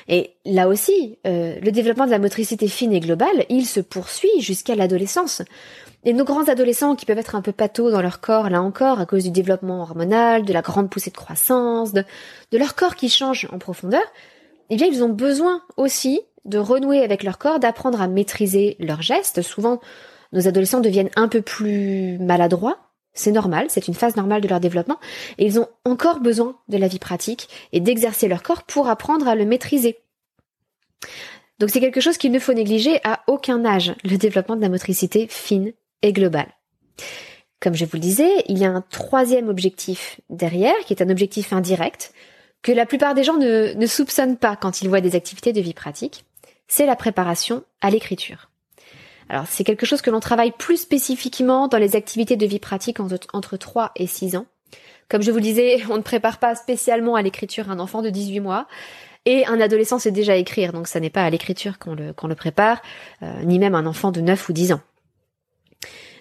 Et 0.09 0.35
là 0.45 0.69
aussi, 0.69 1.19
euh, 1.27 1.59
le 1.61 1.71
développement 1.71 2.07
de 2.07 2.11
la 2.11 2.19
motricité 2.19 2.69
fine 2.69 2.93
et 2.93 3.01
globale, 3.01 3.45
il 3.49 3.67
se 3.67 3.81
poursuit 3.81 4.41
jusqu'à 4.41 4.75
l'adolescence. 4.75 5.43
Et 6.05 6.15
nos 6.15 6.25
grands 6.25 6.49
adolescents 6.49 6.97
qui 6.97 7.05
peuvent 7.05 7.19
être 7.19 7.35
un 7.35 7.43
peu 7.43 7.53
pâteaux 7.53 7.91
dans 7.91 8.01
leur 8.01 8.21
corps, 8.21 8.49
là 8.49 8.63
encore, 8.63 9.01
à 9.01 9.07
cause 9.07 9.25
du 9.25 9.31
développement 9.31 9.83
hormonal, 9.83 10.45
de 10.45 10.53
la 10.53 10.63
grande 10.63 10.89
poussée 10.89 11.11
de 11.11 11.17
croissance, 11.17 11.93
de, 11.93 12.05
de 12.53 12.59
leur 12.59 12.75
corps 12.75 12.97
qui 12.97 13.11
change 13.11 13.47
en 13.53 13.59
profondeur, 13.59 14.03
eh 14.71 14.77
bien, 14.77 14.87
ils 14.87 15.05
ont 15.05 15.11
besoin 15.11 15.63
aussi 15.77 16.23
de 16.47 16.57
renouer 16.59 17.03
avec 17.03 17.23
leur 17.23 17.37
corps, 17.37 17.59
d'apprendre 17.59 18.01
à 18.01 18.09
maîtriser 18.09 18.77
leurs 18.79 19.03
gestes. 19.03 19.43
Souvent, 19.43 19.81
nos 20.33 20.49
adolescents 20.49 20.81
deviennent 20.81 21.11
un 21.17 21.29
peu 21.29 21.43
plus 21.43 22.19
maladroits. 22.19 22.79
C'est 23.13 23.33
normal, 23.33 23.67
c'est 23.69 23.89
une 23.89 23.95
phase 23.95 24.17
normale 24.17 24.41
de 24.41 24.49
leur 24.49 24.61
développement. 24.61 24.99
Et 25.37 25.45
ils 25.45 25.59
ont 25.59 25.69
encore 25.85 26.21
besoin 26.21 26.57
de 26.69 26.79
la 26.79 26.89
vie 26.89 27.01
pratique 27.01 27.49
et 27.73 27.81
d'exercer 27.81 28.29
leur 28.29 28.43
corps 28.43 28.63
pour 28.63 28.89
apprendre 28.89 29.29
à 29.29 29.35
le 29.35 29.45
maîtriser. 29.45 29.99
Donc 31.59 31.69
c'est 31.69 31.81
quelque 31.81 32.01
chose 32.01 32.17
qu'il 32.17 32.33
ne 32.33 32.39
faut 32.39 32.55
négliger 32.55 33.01
à 33.05 33.21
aucun 33.27 33.67
âge, 33.67 33.95
le 34.05 34.17
développement 34.17 34.57
de 34.57 34.63
la 34.63 34.71
motricité 34.71 35.27
fine 35.29 35.73
et. 36.03 36.13
Comme 37.61 37.75
je 37.75 37.85
vous 37.85 37.97
le 37.97 38.01
disais, 38.01 38.31
il 38.49 38.59
y 38.59 38.65
a 38.65 38.71
un 38.71 38.83
troisième 38.91 39.49
objectif 39.49 40.21
derrière, 40.31 40.79
qui 40.87 40.95
est 40.95 41.03
un 41.03 41.11
objectif 41.11 41.53
indirect, 41.53 42.13
que 42.63 42.73
la 42.73 42.87
plupart 42.87 43.15
des 43.15 43.25
gens 43.25 43.37
ne, 43.37 43.75
ne 43.75 43.87
soupçonnent 43.87 44.37
pas 44.37 44.57
quand 44.57 44.83
ils 44.83 44.89
voient 44.89 45.01
des 45.01 45.17
activités 45.17 45.53
de 45.53 45.61
vie 45.61 45.75
pratique 45.75 46.25
c'est 46.71 46.87
la 46.87 46.97
préparation 46.97 47.65
à 47.83 47.91
l'écriture. 47.91 48.49
Alors 49.29 49.45
c'est 49.49 49.65
quelque 49.65 49.85
chose 49.85 50.01
que 50.01 50.11
l'on 50.11 50.21
travaille 50.21 50.53
plus 50.53 50.79
spécifiquement 50.79 51.69
dans 51.69 51.79
les 51.79 51.97
activités 51.97 52.37
de 52.37 52.47
vie 52.47 52.59
pratique 52.59 53.01
entre, 53.01 53.57
3 53.57 53.93
et 53.97 54.07
6 54.07 54.37
ans. 54.37 54.47
Comme 55.09 55.21
je 55.21 55.31
vous 55.33 55.39
le 55.39 55.43
disais, 55.43 55.83
on 55.91 55.97
ne 55.97 56.03
prépare 56.03 56.39
pas 56.39 56.55
spécialement 56.55 57.17
à 57.17 57.23
l'écriture 57.23 57.71
un 57.71 57.81
enfant 57.81 58.03
de 58.03 58.09
18 58.09 58.41
mois. 58.41 58.67
Et 59.27 59.45
un 59.47 59.61
adolescent 59.61 59.99
sait 59.99 60.13
déjà 60.13 60.37
écrire, 60.37 60.73
donc 60.73 60.89
ça 60.89 60.99
n'est 60.99 61.11
pas 61.11 61.25
à 61.25 61.29
l'écriture 61.29 61.79
qu'on 61.79 61.95
le, 61.95 62.15
le 62.23 62.35
prépare, 62.35 62.81
euh, 63.23 63.43
ni 63.43 63.59
même 63.59 63.75
un 63.75 63.85
enfant 63.85 64.13
de 64.13 64.23
9 64.23 64.49
ou 64.49 64.53
10 64.55 64.73
ans. 64.73 64.81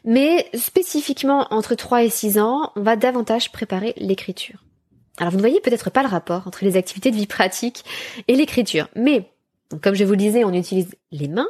Mais 0.06 0.48
spécifiquement 0.54 1.48
entre 1.52 1.76
3 1.76 2.04
et 2.04 2.10
6 2.10 2.40
ans, 2.40 2.72
on 2.76 2.82
va 2.82 2.96
davantage 2.96 3.52
préparer 3.52 3.94
l'écriture. 3.98 4.64
Alors 5.18 5.32
vous 5.32 5.38
ne 5.38 5.42
voyez 5.42 5.60
peut-être 5.60 5.90
pas 5.90 6.04
le 6.04 6.10
rapport 6.10 6.48
entre 6.48 6.64
les 6.64 6.78
activités 6.78 7.12
de 7.12 7.16
vie 7.16 7.28
pratique 7.28 7.84
et 8.28 8.36
l'écriture, 8.36 8.88
mais 8.96 9.30
comme 9.82 9.96
je 9.96 10.04
vous 10.04 10.12
le 10.12 10.18
disais, 10.18 10.44
on 10.44 10.54
utilise 10.54 10.96
les 11.12 11.28
mains. 11.28 11.50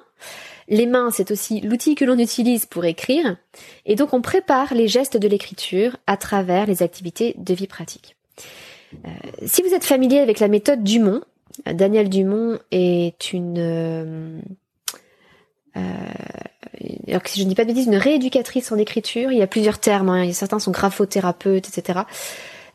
Les 0.67 0.85
mains, 0.85 1.09
c'est 1.11 1.31
aussi 1.31 1.61
l'outil 1.61 1.95
que 1.95 2.05
l'on 2.05 2.19
utilise 2.19 2.65
pour 2.65 2.85
écrire. 2.85 3.37
Et 3.85 3.95
donc, 3.95 4.13
on 4.13 4.21
prépare 4.21 4.73
les 4.73 4.87
gestes 4.87 5.17
de 5.17 5.27
l'écriture 5.27 5.97
à 6.05 6.17
travers 6.17 6.67
les 6.67 6.83
activités 6.83 7.33
de 7.37 7.53
vie 7.53 7.67
pratique. 7.67 8.15
Euh, 9.05 9.09
si 9.45 9.61
vous 9.61 9.73
êtes 9.73 9.85
familier 9.85 10.19
avec 10.19 10.39
la 10.39 10.47
méthode 10.47 10.83
Dumont, 10.83 11.21
euh, 11.67 11.73
Daniel 11.73 12.09
Dumont 12.09 12.59
est 12.71 13.33
une... 13.33 13.57
Euh, 13.57 14.39
alors 17.07 17.23
que 17.23 17.29
si 17.29 17.39
je 17.39 17.45
ne 17.45 17.49
dis 17.49 17.55
pas 17.55 17.63
de 17.63 17.69
bêtises, 17.69 17.87
une 17.87 17.95
rééducatrice 17.95 18.71
en 18.71 18.77
écriture. 18.77 19.31
Il 19.31 19.37
y 19.37 19.41
a 19.41 19.47
plusieurs 19.47 19.79
termes. 19.79 20.09
Hein. 20.09 20.31
Certains 20.33 20.59
sont 20.59 20.71
graphothérapeutes, 20.71 21.67
etc. 21.67 21.99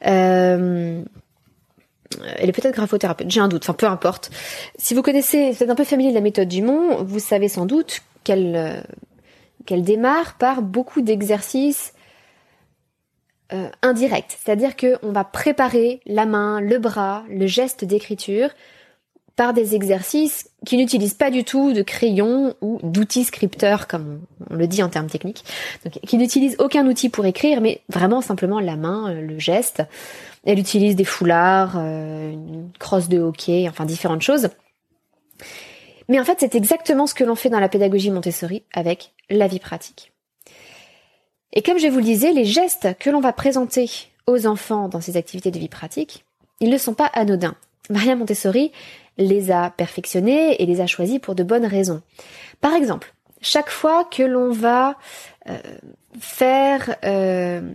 Euh, 0.06 1.02
elle 2.37 2.49
est 2.49 2.52
peut-être 2.52 2.75
graphothérapeute, 2.75 3.30
j'ai 3.30 3.40
un 3.40 3.49
doute, 3.49 3.64
enfin 3.64 3.73
peu 3.73 3.87
importe. 3.87 4.30
Si 4.78 4.94
vous 4.94 5.02
connaissez, 5.02 5.50
vous 5.50 5.62
êtes 5.62 5.70
un 5.70 5.75
peu 5.75 5.84
familier 5.84 6.11
de 6.11 6.14
la 6.14 6.20
méthode 6.20 6.49
Dumont, 6.49 7.02
vous 7.02 7.18
savez 7.18 7.49
sans 7.49 7.66
doute 7.66 8.02
qu'elle 8.23 8.54
euh, 8.56 9.80
démarre 9.80 10.37
par 10.38 10.62
beaucoup 10.62 11.00
d'exercices 11.00 11.92
euh, 13.52 13.68
indirects, 13.82 14.38
c'est-à-dire 14.42 14.76
qu'on 14.76 15.12
va 15.12 15.25
préparer 15.25 16.00
la 16.06 16.26
main, 16.26 16.61
le 16.61 16.78
bras, 16.78 17.25
le 17.28 17.46
geste 17.46 17.84
d'écriture 17.84 18.50
par 19.37 19.53
des 19.53 19.75
exercices 19.75 20.49
qui 20.64 20.76
n'utilisent 20.76 21.14
pas 21.14 21.31
du 21.31 21.45
tout 21.45 21.73
de 21.73 21.83
crayon 21.83 22.55
ou 22.61 22.79
d'outils 22.83 23.25
scripteurs, 23.25 23.88
comme 23.88 24.21
on, 24.50 24.55
le 24.55 24.67
dit 24.67 24.83
en 24.83 24.88
termes 24.88 25.09
techniques, 25.09 25.45
donc, 25.85 25.99
qui 26.07 26.17
n'utilisent 26.19 26.57
aucun 26.59 26.87
outil 26.87 27.09
pour 27.09 27.26
écrire, 27.26 27.61
mais 27.61 27.81
vraiment 27.88 28.21
simplement 28.21 28.61
la 28.61 28.76
main, 28.76 29.11
euh, 29.11 29.21
le 29.21 29.38
geste. 29.38 29.83
Elle 30.45 30.59
utilise 30.59 30.95
des 30.95 31.05
foulards, 31.05 31.75
euh, 31.76 32.33
une 32.33 32.71
crosse 32.79 33.09
de 33.09 33.19
hockey, 33.19 33.67
enfin 33.69 33.85
différentes 33.85 34.23
choses. 34.23 34.49
Mais 36.09 36.21
en 36.21 36.25
fait, 36.25 36.37
c'est 36.41 36.55
exactement 36.55 37.07
ce 37.07 37.14
que 37.14 37.25
l'on 37.25 37.35
fait 37.35 37.50
dans 37.50 37.61
la 37.61 37.69
pédagogie 37.69 38.11
Montessori 38.11 38.62
avec 38.73 39.12
la 39.31 39.49
vie 39.49 39.59
pratique. 39.59 40.12
Et 41.53 41.62
comme 41.62 41.79
je 41.79 41.88
vous 41.88 41.99
le 41.99 42.05
disais, 42.05 42.33
les 42.33 42.45
gestes 42.45 42.88
que 42.99 43.11
l'on 43.11 43.21
va 43.21 43.33
présenter 43.33 43.91
aux 44.26 44.47
enfants 44.47 44.88
dans 44.88 45.00
ces 45.00 45.17
activités 45.17 45.50
de 45.50 45.59
vie 45.59 45.69
pratique, 45.69 46.25
ils 46.61 46.71
ne 46.71 46.79
sont 46.79 46.95
pas 46.95 47.11
anodins. 47.14 47.55
Maria 47.91 48.17
Montessori 48.17 48.73
les 49.18 49.50
a 49.50 49.71
perfectionnés 49.71 50.61
et 50.62 50.66
les 50.66 50.80
a 50.80 50.87
choisis 50.87 51.18
pour 51.18 51.35
de 51.35 51.42
bonnes 51.42 51.66
raisons. 51.66 52.02
Par 52.61 52.75
exemple, 52.75 53.14
chaque 53.40 53.71
fois 53.71 54.04
que 54.04 54.23
l'on 54.23 54.50
va 54.50 54.97
euh, 55.49 55.59
faire 56.18 56.97
euh, 57.04 57.73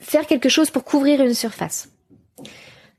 faire 0.00 0.26
quelque 0.26 0.48
chose 0.48 0.70
pour 0.70 0.84
couvrir 0.84 1.22
une 1.22 1.34
surface, 1.34 1.88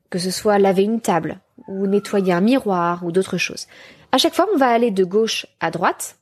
que 0.10 0.20
ce 0.20 0.32
soit 0.32 0.60
laver 0.60 0.84
une 0.84 1.02
table 1.02 1.40
ou 1.68 1.88
nettoyer 1.88 2.34
un 2.34 2.42
miroir 2.42 3.04
ou 3.06 3.12
d'autres 3.12 3.38
choses. 3.38 3.68
À 4.12 4.18
chaque 4.18 4.34
fois, 4.34 4.48
on 4.54 4.58
va 4.58 4.70
aller 4.70 4.92
de 4.92 5.04
gauche 5.04 5.46
à 5.60 5.72
droite 5.72 6.18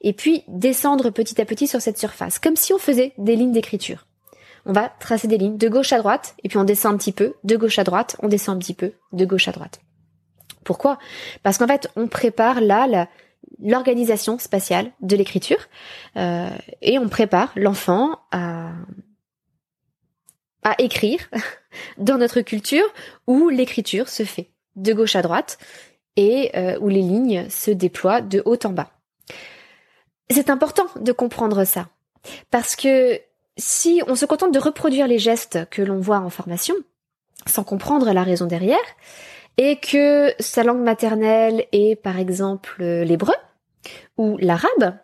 et 0.00 0.12
puis 0.12 0.42
descendre 0.48 1.10
petit 1.10 1.40
à 1.40 1.44
petit 1.44 1.66
sur 1.66 1.80
cette 1.80 1.98
surface, 1.98 2.38
comme 2.38 2.56
si 2.56 2.72
on 2.72 2.78
faisait 2.78 3.12
des 3.18 3.36
lignes 3.36 3.52
d'écriture. 3.52 4.06
On 4.66 4.72
va 4.72 4.88
tracer 4.88 5.26
des 5.26 5.38
lignes 5.38 5.56
de 5.56 5.68
gauche 5.68 5.92
à 5.92 5.98
droite 5.98 6.34
et 6.42 6.48
puis 6.48 6.58
on 6.58 6.64
descend 6.64 6.94
un 6.94 6.98
petit 6.98 7.12
peu, 7.12 7.34
de 7.44 7.56
gauche 7.56 7.78
à 7.78 7.84
droite, 7.84 8.16
on 8.20 8.28
descend 8.28 8.56
un 8.56 8.58
petit 8.58 8.74
peu, 8.74 8.92
de 9.12 9.24
gauche 9.24 9.48
à 9.48 9.52
droite. 9.52 9.80
Pourquoi? 10.64 10.98
Parce 11.42 11.58
qu'en 11.58 11.66
fait, 11.66 11.88
on 11.96 12.06
prépare 12.06 12.60
là 12.60 13.08
l'organisation 13.62 14.38
spatiale 14.38 14.92
de 15.00 15.16
l'écriture 15.16 15.68
euh, 16.16 16.50
et 16.82 16.98
on 16.98 17.08
prépare 17.08 17.52
l'enfant 17.56 18.18
à 20.62 20.74
écrire 20.78 21.20
dans 21.98 22.18
notre 22.18 22.40
culture 22.40 22.84
où 23.26 23.48
l'écriture 23.48 24.08
se 24.08 24.24
fait 24.24 24.50
de 24.76 24.92
gauche 24.92 25.16
à 25.16 25.22
droite 25.22 25.58
et 26.16 26.50
euh, 26.56 26.78
où 26.80 26.88
les 26.88 27.02
lignes 27.02 27.48
se 27.48 27.70
déploient 27.70 28.20
de 28.20 28.42
haut 28.44 28.58
en 28.64 28.70
bas. 28.70 28.90
C'est 30.30 30.50
important 30.50 30.86
de 31.00 31.12
comprendre 31.12 31.64
ça 31.64 31.88
parce 32.50 32.76
que 32.76 33.20
si 33.56 34.02
on 34.06 34.14
se 34.14 34.26
contente 34.26 34.52
de 34.52 34.58
reproduire 34.58 35.06
les 35.06 35.18
gestes 35.18 35.68
que 35.70 35.82
l'on 35.82 36.00
voit 36.00 36.18
en 36.18 36.30
formation 36.30 36.74
sans 37.46 37.64
comprendre 37.64 38.12
la 38.12 38.22
raison 38.22 38.46
derrière 38.46 38.78
et 39.56 39.76
que 39.76 40.32
sa 40.38 40.62
langue 40.62 40.82
maternelle 40.82 41.66
est 41.72 41.96
par 41.96 42.18
exemple 42.18 42.82
l'hébreu 42.82 43.34
ou 44.16 44.36
l'arabe, 44.38 44.96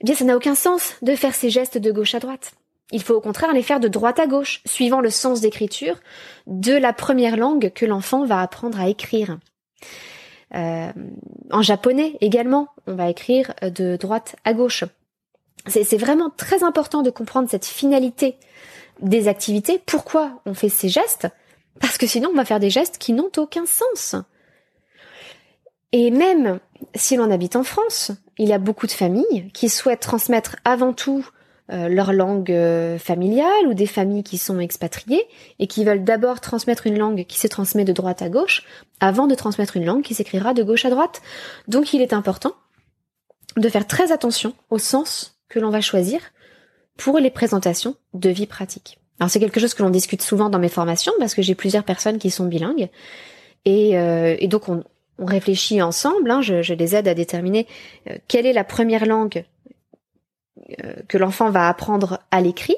eh 0.00 0.04
bien 0.04 0.14
ça 0.14 0.24
n'a 0.24 0.36
aucun 0.36 0.54
sens 0.54 0.94
de 1.02 1.14
faire 1.14 1.34
ces 1.34 1.50
gestes 1.50 1.78
de 1.78 1.92
gauche 1.92 2.14
à 2.14 2.20
droite. 2.20 2.52
Il 2.92 3.02
faut 3.02 3.14
au 3.14 3.20
contraire 3.20 3.52
les 3.52 3.62
faire 3.62 3.80
de 3.80 3.88
droite 3.88 4.20
à 4.20 4.26
gauche, 4.26 4.60
suivant 4.66 5.00
le 5.00 5.10
sens 5.10 5.40
d'écriture 5.40 5.96
de 6.46 6.74
la 6.74 6.92
première 6.92 7.36
langue 7.36 7.72
que 7.74 7.86
l'enfant 7.86 8.24
va 8.24 8.40
apprendre 8.40 8.78
à 8.78 8.88
écrire. 8.88 9.38
Euh, 10.54 10.92
en 11.50 11.62
japonais 11.62 12.16
également, 12.20 12.68
on 12.86 12.94
va 12.94 13.08
écrire 13.08 13.54
de 13.62 13.96
droite 13.96 14.36
à 14.44 14.52
gauche. 14.52 14.84
C'est 15.66 15.96
vraiment 15.96 16.30
très 16.30 16.62
important 16.62 17.02
de 17.02 17.10
comprendre 17.10 17.48
cette 17.48 17.64
finalité 17.64 18.36
des 19.00 19.28
activités. 19.28 19.80
Pourquoi 19.84 20.42
on 20.44 20.54
fait 20.54 20.68
ces 20.68 20.88
gestes 20.88 21.26
Parce 21.80 21.98
que 21.98 22.06
sinon 22.06 22.30
on 22.32 22.36
va 22.36 22.44
faire 22.44 22.60
des 22.60 22.70
gestes 22.70 22.98
qui 22.98 23.12
n'ont 23.12 23.30
aucun 23.36 23.66
sens. 23.66 24.16
Et 25.92 26.10
même 26.10 26.58
si 26.94 27.16
l'on 27.16 27.30
habite 27.30 27.56
en 27.56 27.62
France, 27.62 28.10
il 28.38 28.48
y 28.48 28.52
a 28.52 28.58
beaucoup 28.58 28.86
de 28.86 28.92
familles 28.92 29.50
qui 29.52 29.68
souhaitent 29.68 30.00
transmettre 30.00 30.56
avant 30.64 30.92
tout 30.92 31.24
euh, 31.72 31.88
leur 31.88 32.12
langue 32.12 32.50
euh, 32.50 32.98
familiale 32.98 33.66
ou 33.66 33.74
des 33.74 33.86
familles 33.86 34.22
qui 34.22 34.36
sont 34.36 34.60
expatriées 34.60 35.26
et 35.58 35.66
qui 35.66 35.84
veulent 35.84 36.04
d'abord 36.04 36.40
transmettre 36.40 36.86
une 36.86 36.98
langue 36.98 37.24
qui 37.26 37.38
se 37.38 37.46
transmet 37.46 37.84
de 37.84 37.92
droite 37.92 38.22
à 38.22 38.28
gauche 38.28 38.64
avant 39.00 39.26
de 39.26 39.34
transmettre 39.34 39.76
une 39.76 39.86
langue 39.86 40.02
qui 40.02 40.14
s'écrira 40.14 40.52
de 40.52 40.62
gauche 40.62 40.84
à 40.84 40.90
droite. 40.90 41.22
Donc 41.68 41.94
il 41.94 42.02
est 42.02 42.12
important 42.12 42.54
de 43.56 43.68
faire 43.68 43.86
très 43.86 44.12
attention 44.12 44.52
au 44.68 44.78
sens 44.78 45.38
que 45.48 45.58
l'on 45.58 45.70
va 45.70 45.80
choisir 45.80 46.20
pour 46.98 47.18
les 47.18 47.30
présentations 47.30 47.96
de 48.12 48.30
vie 48.30 48.46
pratique. 48.46 48.98
Alors 49.20 49.30
c'est 49.30 49.40
quelque 49.40 49.60
chose 49.60 49.74
que 49.74 49.82
l'on 49.82 49.90
discute 49.90 50.22
souvent 50.22 50.50
dans 50.50 50.58
mes 50.58 50.68
formations 50.68 51.12
parce 51.18 51.34
que 51.34 51.42
j'ai 51.42 51.54
plusieurs 51.54 51.84
personnes 51.84 52.18
qui 52.18 52.30
sont 52.30 52.46
bilingues 52.46 52.88
et, 53.64 53.96
euh, 53.96 54.36
donc 54.48 54.68
on, 54.68 54.84
réfléchit 55.16 55.80
ensemble. 55.80 56.28
Hein, 56.28 56.42
je, 56.42 56.74
les 56.74 56.96
aide 56.96 57.06
à 57.06 57.14
déterminer 57.14 57.68
quelle 58.26 58.46
est 58.46 58.52
la 58.52 58.64
première 58.64 59.06
langue 59.06 59.44
euh, 60.82 60.94
que 61.06 61.18
l'enfant 61.18 61.50
va 61.50 61.68
apprendre 61.68 62.18
à 62.32 62.40
l'écrit. 62.40 62.76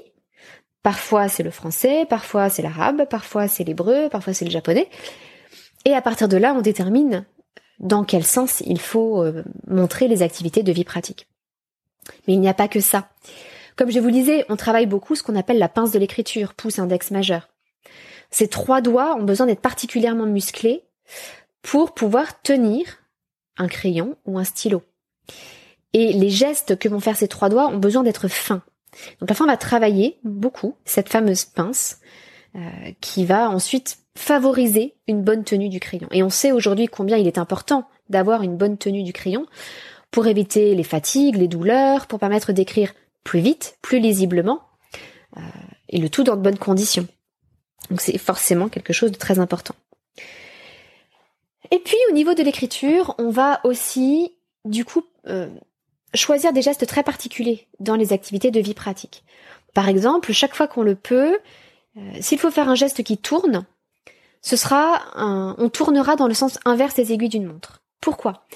Parfois 0.82 1.28
c'est 1.28 1.42
le 1.42 1.50
français, 1.50 2.04
parfois 2.08 2.50
c'est 2.50 2.62
l'arabe, 2.62 3.08
parfois 3.08 3.48
c'est 3.48 3.64
l'hébreu, 3.64 4.08
parfois 4.10 4.34
c'est 4.34 4.44
le 4.44 4.50
japonais. 4.50 4.88
Et 5.86 5.94
à 5.94 6.02
partir 6.02 6.28
de 6.28 6.36
là, 6.36 6.52
on 6.54 6.62
détermine 6.62 7.24
dans 7.78 8.04
quel 8.04 8.24
sens 8.24 8.62
il 8.66 8.80
faut 8.80 9.22
euh, 9.22 9.44
montrer 9.66 10.08
les 10.08 10.22
activités 10.22 10.62
de 10.62 10.72
vie 10.72 10.84
pratique. 10.84 11.28
Mais 12.26 12.34
il 12.34 12.40
n'y 12.40 12.48
a 12.48 12.54
pas 12.54 12.68
que 12.68 12.80
ça. 12.80 13.08
Comme 13.76 13.90
je 13.90 14.00
vous 14.00 14.10
disais, 14.10 14.44
on 14.48 14.56
travaille 14.56 14.86
beaucoup 14.86 15.14
ce 15.14 15.22
qu'on 15.22 15.36
appelle 15.36 15.58
la 15.58 15.68
pince 15.68 15.90
de 15.90 15.98
l'écriture, 15.98 16.54
pouce 16.54 16.78
index 16.78 17.10
majeur. 17.10 17.48
Ces 18.30 18.48
trois 18.48 18.80
doigts 18.80 19.14
ont 19.16 19.22
besoin 19.22 19.46
d'être 19.46 19.60
particulièrement 19.60 20.26
musclés 20.26 20.82
pour 21.62 21.92
pouvoir 21.94 22.40
tenir 22.42 22.98
un 23.58 23.68
crayon 23.68 24.16
ou 24.24 24.38
un 24.38 24.44
stylo. 24.44 24.82
Et 25.92 26.12
les 26.12 26.30
gestes 26.30 26.78
que 26.78 26.88
vont 26.88 27.00
faire 27.00 27.16
ces 27.16 27.28
trois 27.28 27.48
doigts 27.48 27.68
ont 27.68 27.78
besoin 27.78 28.02
d'être 28.02 28.28
fins. 28.28 28.62
Donc 29.20 29.28
la 29.28 29.36
fin 29.36 29.46
va 29.46 29.56
travailler 29.56 30.18
beaucoup 30.24 30.74
cette 30.84 31.08
fameuse 31.08 31.44
pince 31.44 32.00
euh, 32.54 32.60
qui 33.00 33.24
va 33.24 33.50
ensuite 33.50 33.98
favoriser 34.16 34.94
une 35.06 35.22
bonne 35.22 35.44
tenue 35.44 35.68
du 35.68 35.80
crayon. 35.80 36.08
Et 36.10 36.22
on 36.22 36.30
sait 36.30 36.52
aujourd'hui 36.52 36.86
combien 36.86 37.18
il 37.18 37.26
est 37.26 37.38
important 37.38 37.88
d'avoir 38.08 38.42
une 38.42 38.56
bonne 38.56 38.78
tenue 38.78 39.02
du 39.02 39.12
crayon 39.12 39.46
pour 40.10 40.26
éviter 40.26 40.74
les 40.74 40.82
fatigues, 40.82 41.36
les 41.36 41.48
douleurs, 41.48 42.06
pour 42.06 42.18
permettre 42.18 42.52
d'écrire 42.52 42.92
plus 43.26 43.40
vite, 43.40 43.76
plus 43.82 43.98
lisiblement, 43.98 44.60
euh, 45.36 45.40
et 45.90 45.98
le 45.98 46.08
tout 46.08 46.24
dans 46.24 46.36
de 46.36 46.40
bonnes 46.40 46.58
conditions. 46.58 47.06
Donc 47.90 48.00
c'est 48.00 48.16
forcément 48.16 48.68
quelque 48.68 48.92
chose 48.92 49.12
de 49.12 49.18
très 49.18 49.38
important. 49.38 49.74
Et 51.70 51.80
puis 51.80 51.98
au 52.10 52.12
niveau 52.12 52.34
de 52.34 52.42
l'écriture, 52.42 53.14
on 53.18 53.30
va 53.30 53.60
aussi 53.64 54.32
du 54.64 54.84
coup 54.84 55.02
euh, 55.26 55.48
choisir 56.14 56.52
des 56.52 56.62
gestes 56.62 56.86
très 56.86 57.02
particuliers 57.02 57.66
dans 57.80 57.96
les 57.96 58.12
activités 58.12 58.50
de 58.50 58.60
vie 58.60 58.74
pratique. 58.74 59.24
Par 59.74 59.88
exemple, 59.88 60.32
chaque 60.32 60.54
fois 60.54 60.68
qu'on 60.68 60.82
le 60.82 60.94
peut, 60.94 61.38
euh, 61.96 62.00
s'il 62.20 62.38
faut 62.38 62.52
faire 62.52 62.68
un 62.68 62.76
geste 62.76 63.02
qui 63.02 63.18
tourne, 63.18 63.66
ce 64.40 64.56
sera 64.56 65.02
un, 65.14 65.56
on 65.58 65.68
tournera 65.68 66.14
dans 66.14 66.28
le 66.28 66.34
sens 66.34 66.58
inverse 66.64 66.94
des 66.94 67.12
aiguilles 67.12 67.28
d'une 67.28 67.46
montre. 67.46 67.82
Pourquoi? 68.00 68.46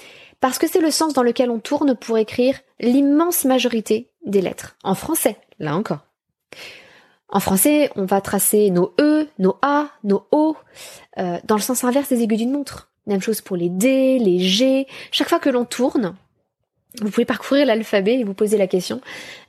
Parce 0.41 0.57
que 0.57 0.67
c'est 0.67 0.81
le 0.81 0.91
sens 0.91 1.13
dans 1.13 1.23
lequel 1.23 1.51
on 1.51 1.59
tourne 1.59 1.95
pour 1.95 2.17
écrire 2.17 2.59
l'immense 2.79 3.45
majorité 3.45 4.09
des 4.25 4.41
lettres. 4.41 4.75
En 4.83 4.95
français, 4.95 5.37
là 5.59 5.75
encore. 5.75 5.99
En 7.29 7.39
français, 7.39 7.91
on 7.95 8.05
va 8.05 8.19
tracer 8.19 8.71
nos 8.71 8.93
E, 8.99 9.27
nos 9.39 9.57
A, 9.61 9.87
nos 10.03 10.27
O, 10.31 10.57
euh, 11.19 11.37
dans 11.45 11.55
le 11.55 11.61
sens 11.61 11.83
inverse 11.83 12.09
des 12.09 12.23
aiguilles 12.23 12.39
d'une 12.39 12.51
montre. 12.51 12.91
Même 13.05 13.21
chose 13.21 13.41
pour 13.41 13.55
les 13.55 13.69
D, 13.69 14.19
les 14.19 14.39
G. 14.39 14.87
Chaque 15.11 15.29
fois 15.29 15.39
que 15.39 15.49
l'on 15.49 15.63
tourne, 15.63 16.15
vous 16.99 17.09
pouvez 17.09 17.25
parcourir 17.25 17.65
l'alphabet 17.67 18.15
et 18.15 18.23
vous 18.23 18.33
poser 18.33 18.57
la 18.57 18.67
question. 18.67 18.99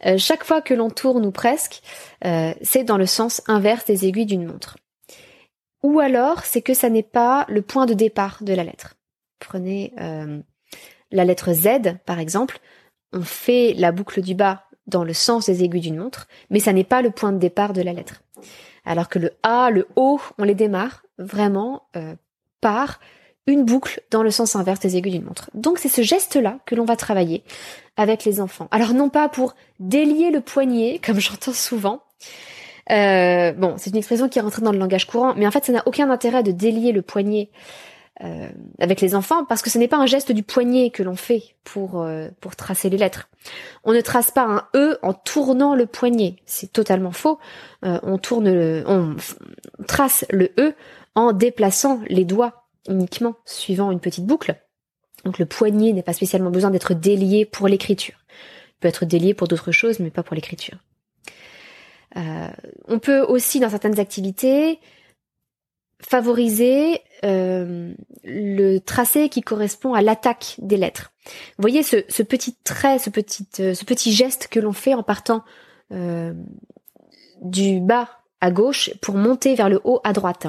Euh, 0.07 0.19
chaque 0.19 0.45
fois 0.45 0.61
que 0.61 0.75
l'on 0.75 0.91
tourne 0.91 1.25
ou 1.25 1.33
presque, 1.33 1.83
euh, 2.25 2.53
c'est 2.61 2.85
dans 2.85 2.99
le 2.99 3.07
sens 3.07 3.43
inverse 3.47 3.87
des 3.87 4.07
aiguilles 4.07 4.27
d'une 4.27 4.47
montre. 4.47 4.77
Ou 5.83 6.01
alors, 6.01 6.45
c'est 6.45 6.63
que 6.63 6.75
ça 6.75 6.91
n'est 6.91 7.03
pas 7.03 7.47
le 7.49 7.63
point 7.63 7.87
de 7.87 7.95
départ 7.95 8.39
de 8.43 8.53
la 8.53 8.63
lettre. 8.63 8.95
Prenez 9.41 9.93
la 11.13 11.25
lettre 11.25 11.53
Z, 11.53 11.99
par 12.05 12.19
exemple. 12.19 12.59
On 13.13 13.23
fait 13.23 13.75
la 13.77 13.93
boucle 13.93 14.23
du 14.23 14.35
bas 14.35 14.65
dans 14.87 15.05
le 15.05 15.13
sens 15.13 15.47
des 15.47 15.63
aiguilles 15.63 15.83
d'une 15.83 15.99
montre, 15.99 16.27
mais 16.51 16.59
ça 16.59 16.73
n'est 16.73 16.85
pas 16.85 17.03
le 17.03 17.11
point 17.11 17.33
de 17.33 17.39
départ 17.39 17.73
de 17.73 17.83
la 17.83 17.93
lettre. 17.93 18.23
Alors 18.85 19.09
que 19.09 19.19
le 19.19 19.33
A, 19.43 19.71
le 19.71 19.87
O, 19.95 20.21
on 20.39 20.45
les 20.45 20.55
démarre 20.55 21.05
vraiment 21.19 21.87
par 22.61 22.99
une 23.47 23.65
boucle 23.65 24.03
dans 24.11 24.23
le 24.23 24.31
sens 24.31 24.57
inverse 24.57 24.81
des 24.81 24.97
aiguilles 24.97 25.13
d'une 25.13 25.25
montre. 25.25 25.51
Donc 25.55 25.79
c'est 25.79 25.89
ce 25.89 26.03
geste-là 26.03 26.59
que 26.65 26.75
l'on 26.75 26.85
va 26.85 26.97
travailler 26.97 27.43
avec 27.97 28.25
les 28.25 28.41
enfants. 28.41 28.69
Alors 28.71 28.95
non 28.95 29.09
pas 29.09 29.29
pour 29.29 29.55
délier 29.81 30.31
le 30.31 30.41
poignet, 30.41 31.01
comme 31.05 31.21
j'entends 31.21 31.53
souvent. 31.53 32.03
Euh, 32.91 33.53
bon, 33.53 33.75
c'est 33.79 33.91
une 33.91 33.97
expression 33.97 34.29
qui 34.29 34.39
est 34.39 34.43
rentrée 34.43 34.63
dans 34.63 34.73
le 34.73 34.79
langage 34.79 35.07
courant, 35.07 35.35
mais 35.37 35.47
en 35.47 35.51
fait 35.51 35.65
ça 35.65 35.73
n'a 35.73 35.83
aucun 35.87 36.11
intérêt 36.11 36.43
de 36.43 36.53
délier 36.53 36.93
le 36.93 37.03
poignet 37.03 37.51
euh, 38.23 38.49
avec 38.79 39.01
les 39.01 39.15
enfants 39.15 39.45
parce 39.45 39.63
que 39.63 39.71
ce 39.71 39.79
n'est 39.79 39.89
pas 39.89 39.99
un 39.99 40.07
geste 40.07 40.33
du 40.33 40.43
poignet 40.43 40.91
que 40.91 41.03
l'on 41.03 41.17
fait 41.17 41.57
pour 41.65 42.03
euh, 42.03 42.29
pour 42.41 42.57
tracer 42.57 42.89
les 42.91 42.97
lettres. 42.97 43.29
On 43.85 43.93
ne 43.93 44.01
trace 44.01 44.31
pas 44.31 44.45
un 44.45 44.69
E 44.75 44.99
en 45.03 45.13
tournant 45.13 45.75
le 45.75 45.87
poignet, 45.87 46.37
c'est 46.47 46.73
totalement 46.73 47.13
faux. 47.13 47.39
on 47.83 48.19
tourne, 48.19 48.53
le, 48.53 48.85
on 48.87 49.17
trace 49.87 50.25
le 50.31 50.53
E 50.59 50.75
en 51.15 51.33
déplaçant 51.33 52.01
les 52.09 52.25
doigts 52.25 52.67
uniquement 52.89 53.35
suivant 53.45 53.91
une 53.91 54.01
petite 54.01 54.27
boucle. 54.27 54.57
Donc 55.25 55.39
le 55.39 55.47
poignet 55.47 55.93
n'a 55.93 56.03
pas 56.03 56.13
spécialement 56.13 56.51
besoin 56.51 56.71
d'être 56.71 56.95
délié 56.95 57.45
pour 57.45 57.69
l'écriture. 57.69 58.17
Il 58.69 58.79
peut 58.81 58.89
être 58.89 59.05
délié 59.05 59.35
pour 59.35 59.49
d'autres 59.49 59.73
choses, 59.73 60.01
mais 60.01 60.11
pas 60.11 60.23
pour 60.23 60.35
l'écriture. 60.35 60.79
Euh, 62.17 62.49
on 62.89 62.99
peut 62.99 63.21
aussi, 63.21 63.61
dans 63.61 63.71
certaines 63.71 64.01
activités, 64.01 64.81
favoriser 66.07 67.01
euh, 67.25 67.93
le 68.25 68.79
tracé 68.79 69.29
qui 69.29 69.41
correspond 69.41 69.95
à 69.95 70.03
l'attaque 70.03 70.57
des 70.59 70.77
lettres. 70.77 71.13
Vous 71.57 71.63
voyez 71.63 71.83
ce, 71.83 72.23
petit 72.23 72.55
trait, 72.65 72.99
ce 72.99 73.11
petit, 73.11 73.47
euh, 73.61 73.75
ce 73.75 73.85
petit 73.85 74.13
geste 74.13 74.49
que 74.49 74.61
l'on 74.61 74.73
fait 74.73 74.95
en 74.95 75.03
partant 75.03 75.45
du 77.43 77.81
bas 77.81 78.09
à 78.41 78.51
gauche 78.51 78.91
pour 79.03 79.15
monter 79.15 79.55
vers 79.55 79.69
le 79.69 79.79
haut 79.85 80.01
à 80.05 80.15
droite 80.15 80.47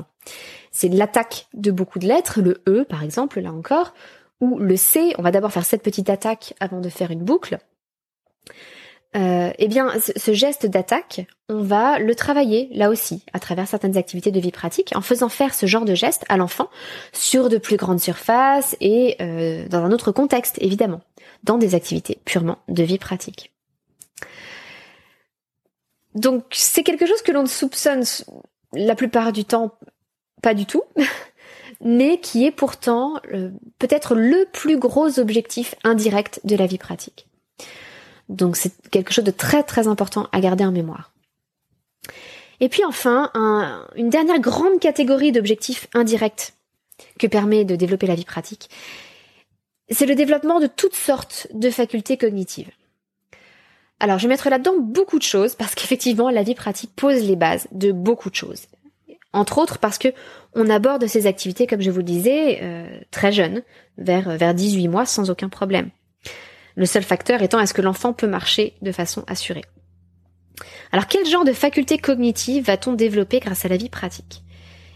c'est 0.73 0.89
l'attaque 0.89 1.47
de 1.53 1.71
beaucoup 1.71 1.99
de 1.99 2.07
lettres, 2.07 2.41
le 2.41 2.61
E 2.67 2.83
par 2.83 3.03
exemple, 3.03 3.39
là 3.39 3.53
encore, 3.53 3.93
ou 4.41 4.57
le 4.59 4.75
C, 4.75 5.13
on 5.17 5.21
va 5.21 5.31
d'abord 5.31 5.53
faire 5.53 5.65
cette 5.65 5.83
petite 5.83 6.09
attaque 6.09 6.53
avant 6.59 6.81
de 6.81 6.89
faire 6.89 7.11
une 7.11 7.23
boucle. 7.23 7.59
Euh, 9.15 9.51
eh 9.59 9.67
bien, 9.67 9.91
ce 9.99 10.33
geste 10.33 10.65
d'attaque, 10.65 11.27
on 11.47 11.61
va 11.61 11.99
le 11.99 12.15
travailler 12.15 12.69
là 12.71 12.89
aussi 12.89 13.23
à 13.33 13.39
travers 13.39 13.67
certaines 13.67 13.95
activités 13.95 14.31
de 14.31 14.39
vie 14.39 14.51
pratique, 14.51 14.91
en 14.95 15.01
faisant 15.01 15.29
faire 15.29 15.53
ce 15.53 15.67
genre 15.67 15.85
de 15.85 15.93
geste 15.93 16.25
à 16.29 16.37
l'enfant 16.37 16.69
sur 17.11 17.49
de 17.49 17.57
plus 17.57 17.77
grandes 17.77 17.99
surfaces 17.99 18.75
et 18.81 19.15
euh, 19.21 19.67
dans 19.67 19.83
un 19.83 19.91
autre 19.91 20.11
contexte, 20.11 20.57
évidemment, 20.61 21.01
dans 21.43 21.57
des 21.57 21.75
activités 21.75 22.19
purement 22.25 22.57
de 22.69 22.83
vie 22.83 22.97
pratique. 22.97 23.53
Donc, 26.15 26.45
c'est 26.51 26.83
quelque 26.83 27.05
chose 27.05 27.21
que 27.21 27.31
l'on 27.31 27.45
soupçonne 27.45 28.03
la 28.73 28.95
plupart 28.95 29.31
du 29.31 29.45
temps 29.45 29.77
pas 30.41 30.53
du 30.53 30.65
tout, 30.65 30.83
mais 31.81 32.19
qui 32.19 32.45
est 32.45 32.51
pourtant 32.51 33.19
euh, 33.33 33.51
peut-être 33.79 34.15
le 34.15 34.45
plus 34.51 34.77
gros 34.77 35.19
objectif 35.19 35.75
indirect 35.83 36.41
de 36.43 36.55
la 36.55 36.65
vie 36.65 36.77
pratique. 36.77 37.27
Donc 38.29 38.55
c'est 38.55 38.73
quelque 38.89 39.13
chose 39.13 39.23
de 39.23 39.31
très 39.31 39.63
très 39.63 39.87
important 39.87 40.27
à 40.31 40.39
garder 40.39 40.65
en 40.65 40.71
mémoire. 40.71 41.11
Et 42.59 42.69
puis 42.69 42.85
enfin, 42.85 43.31
une 43.95 44.09
dernière 44.09 44.39
grande 44.39 44.79
catégorie 44.79 45.31
d'objectifs 45.31 45.87
indirects 45.93 46.53
que 47.19 47.27
permet 47.27 47.65
de 47.65 47.75
développer 47.75 48.07
la 48.07 48.15
vie 48.15 48.25
pratique, 48.25 48.69
c'est 49.89 50.05
le 50.05 50.15
développement 50.15 50.59
de 50.59 50.67
toutes 50.67 50.95
sortes 50.95 51.47
de 51.53 51.69
facultés 51.69 52.17
cognitives. 52.17 52.71
Alors, 53.99 54.17
je 54.17 54.23
vais 54.23 54.33
mettre 54.33 54.49
là-dedans 54.49 54.79
beaucoup 54.79 55.17
de 55.17 55.23
choses 55.23 55.55
parce 55.55 55.75
qu'effectivement, 55.75 56.29
la 56.29 56.43
vie 56.43 56.55
pratique 56.55 56.91
pose 56.95 57.23
les 57.23 57.35
bases 57.35 57.67
de 57.71 57.91
beaucoup 57.91 58.29
de 58.29 58.35
choses. 58.35 58.67
Entre 59.31 59.57
autres 59.57 59.79
parce 59.79 59.97
que 59.97 60.09
on 60.53 60.69
aborde 60.69 61.07
ces 61.07 61.25
activités, 61.25 61.67
comme 61.67 61.81
je 61.81 61.89
vous 61.89 61.99
le 61.99 62.03
disais, 62.03 62.59
euh, 62.61 62.99
très 63.11 63.31
jeune, 63.31 63.63
vers, 63.97 64.37
vers 64.37 64.53
18 64.53 64.87
mois, 64.89 65.05
sans 65.05 65.29
aucun 65.29 65.49
problème. 65.49 65.89
Le 66.75 66.85
seul 66.85 67.03
facteur 67.03 67.41
étant 67.41 67.59
est-ce 67.59 67.73
que 67.73 67.81
l'enfant 67.81 68.13
peut 68.13 68.27
marcher 68.27 68.73
de 68.81 68.91
façon 68.91 69.23
assurée. 69.27 69.65
Alors 70.91 71.07
quel 71.07 71.25
genre 71.25 71.45
de 71.45 71.53
faculté 71.53 71.97
cognitive 71.97 72.65
va-t-on 72.65 72.93
développer 72.93 73.39
grâce 73.39 73.65
à 73.65 73.67
la 73.67 73.77
vie 73.77 73.89
pratique? 73.89 74.43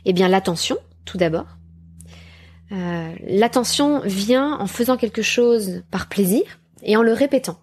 Eh 0.05 0.13
bien 0.13 0.27
l'attention, 0.27 0.77
tout 1.05 1.17
d'abord. 1.17 1.47
Euh, 2.71 3.13
l'attention 3.25 4.01
vient 4.01 4.57
en 4.59 4.67
faisant 4.67 4.97
quelque 4.97 5.21
chose 5.21 5.83
par 5.89 6.07
plaisir 6.07 6.43
et 6.83 6.97
en 6.97 7.01
le 7.01 7.13
répétant. 7.13 7.59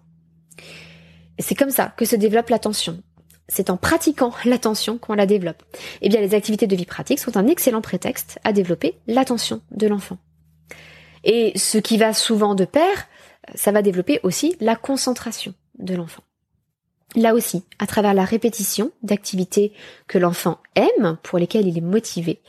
C'est 1.39 1.55
comme 1.55 1.69
ça 1.69 1.93
que 1.97 2.05
se 2.05 2.15
développe 2.15 2.49
l'attention. 2.49 3.01
C'est 3.47 3.69
en 3.69 3.77
pratiquant 3.77 4.33
l'attention 4.45 4.97
qu'on 4.97 5.13
la 5.13 5.25
développe. 5.25 5.61
Eh 6.01 6.09
bien, 6.09 6.21
les 6.21 6.33
activités 6.33 6.65
de 6.65 6.75
vie 6.75 6.85
pratique 6.85 7.19
sont 7.19 7.37
un 7.37 7.47
excellent 7.47 7.81
prétexte 7.81 8.39
à 8.43 8.53
développer 8.53 8.97
l'attention 9.07 9.61
de 9.71 9.87
l'enfant. 9.87 10.17
Et 11.23 11.57
ce 11.57 11.77
qui 11.77 11.97
va 11.97 12.13
souvent 12.13 12.55
de 12.55 12.65
pair, 12.65 13.07
ça 13.53 13.71
va 13.71 13.81
développer 13.81 14.19
aussi 14.23 14.55
la 14.59 14.75
concentration 14.75 15.53
de 15.77 15.95
l'enfant. 15.95 16.23
Là 17.15 17.33
aussi, 17.33 17.63
à 17.79 17.87
travers 17.87 18.13
la 18.13 18.25
répétition 18.25 18.91
d'activités 19.03 19.71
que 20.07 20.17
l'enfant 20.17 20.57
aime, 20.75 21.17
pour 21.23 21.39
lesquelles 21.39 21.67
il 21.67 21.77
est 21.77 21.81
motivé, 21.81 22.41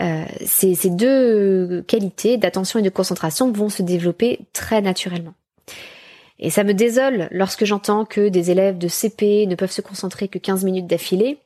euh, 0.00 0.24
ces, 0.46 0.74
ces 0.74 0.90
deux 0.90 1.82
qualités 1.82 2.36
d'attention 2.36 2.78
et 2.78 2.82
de 2.82 2.90
concentration 2.90 3.52
vont 3.52 3.68
se 3.68 3.82
développer 3.82 4.40
très 4.52 4.80
naturellement. 4.80 5.34
Et 6.38 6.50
ça 6.50 6.64
me 6.64 6.72
désole 6.72 7.28
lorsque 7.32 7.64
j'entends 7.64 8.04
que 8.04 8.28
des 8.28 8.50
élèves 8.50 8.78
de 8.78 8.88
CP 8.88 9.46
ne 9.46 9.56
peuvent 9.56 9.72
se 9.72 9.82
concentrer 9.82 10.28
que 10.28 10.38
15 10.38 10.64
minutes 10.64 10.86
d'affilée, 10.86 11.38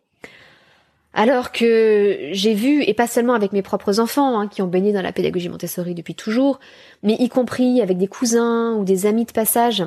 alors 1.15 1.53
que 1.53 2.31
j'ai 2.33 2.55
vu, 2.55 2.83
et 2.83 2.95
pas 2.95 3.07
seulement 3.07 3.35
avec 3.35 3.53
mes 3.53 3.63
propres 3.63 4.01
enfants, 4.01 4.39
hein, 4.39 4.49
qui 4.49 4.63
ont 4.63 4.67
baigné 4.67 4.93
dans 4.93 5.03
la 5.03 5.13
pédagogie 5.13 5.49
Montessori 5.49 5.95
depuis 5.95 6.15
toujours, 6.15 6.59
mais 7.03 7.15
y 7.19 7.29
compris 7.29 7.83
avec 7.83 7.99
des 7.99 8.09
cousins 8.09 8.75
ou 8.75 8.85
des 8.85 9.05
amis 9.05 9.27
de 9.27 9.33
passage, 9.33 9.83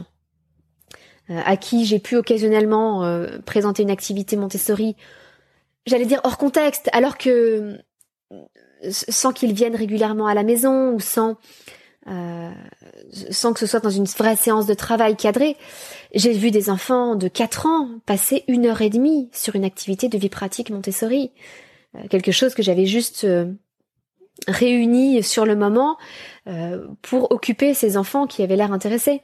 euh, 1.31 1.41
à 1.43 1.57
qui 1.57 1.85
j'ai 1.85 1.99
pu 1.99 2.15
occasionnellement 2.15 3.03
euh, 3.03 3.39
présenter 3.45 3.81
une 3.81 3.89
activité 3.89 4.35
Montessori, 4.35 4.95
j'allais 5.87 6.05
dire 6.05 6.21
hors 6.23 6.37
contexte, 6.37 6.89
alors 6.93 7.17
que 7.17 7.79
sans 8.89 9.31
qu'ils 9.31 9.53
viennent 9.53 9.75
régulièrement 9.75 10.27
à 10.27 10.35
la 10.35 10.43
maison 10.43 10.93
ou 10.93 10.99
sans 10.99 11.37
euh, 12.07 12.51
sans 13.31 13.53
que 13.53 13.59
ce 13.59 13.65
soit 13.65 13.79
dans 13.79 13.89
une 13.89 14.05
vraie 14.05 14.35
séance 14.35 14.67
de 14.67 14.73
travail 14.73 15.15
cadrée. 15.15 15.57
J'ai 16.13 16.33
vu 16.33 16.51
des 16.51 16.69
enfants 16.69 17.15
de 17.15 17.27
4 17.27 17.65
ans 17.65 17.89
passer 18.05 18.43
une 18.47 18.67
heure 18.67 18.81
et 18.81 18.89
demie 18.89 19.29
sur 19.33 19.55
une 19.55 19.65
activité 19.65 20.07
de 20.07 20.17
vie 20.17 20.29
pratique 20.29 20.69
Montessori. 20.69 21.31
Euh, 21.95 22.07
quelque 22.09 22.31
chose 22.31 22.53
que 22.53 22.61
j'avais 22.61 22.85
juste 22.85 23.23
euh, 23.23 23.51
réuni 24.47 25.23
sur 25.23 25.45
le 25.45 25.55
moment 25.55 25.97
pour 27.01 27.31
occuper 27.31 27.73
ces 27.73 27.95
enfants 27.97 28.27
qui 28.27 28.43
avaient 28.43 28.57
l'air 28.57 28.73
intéressés. 28.73 29.21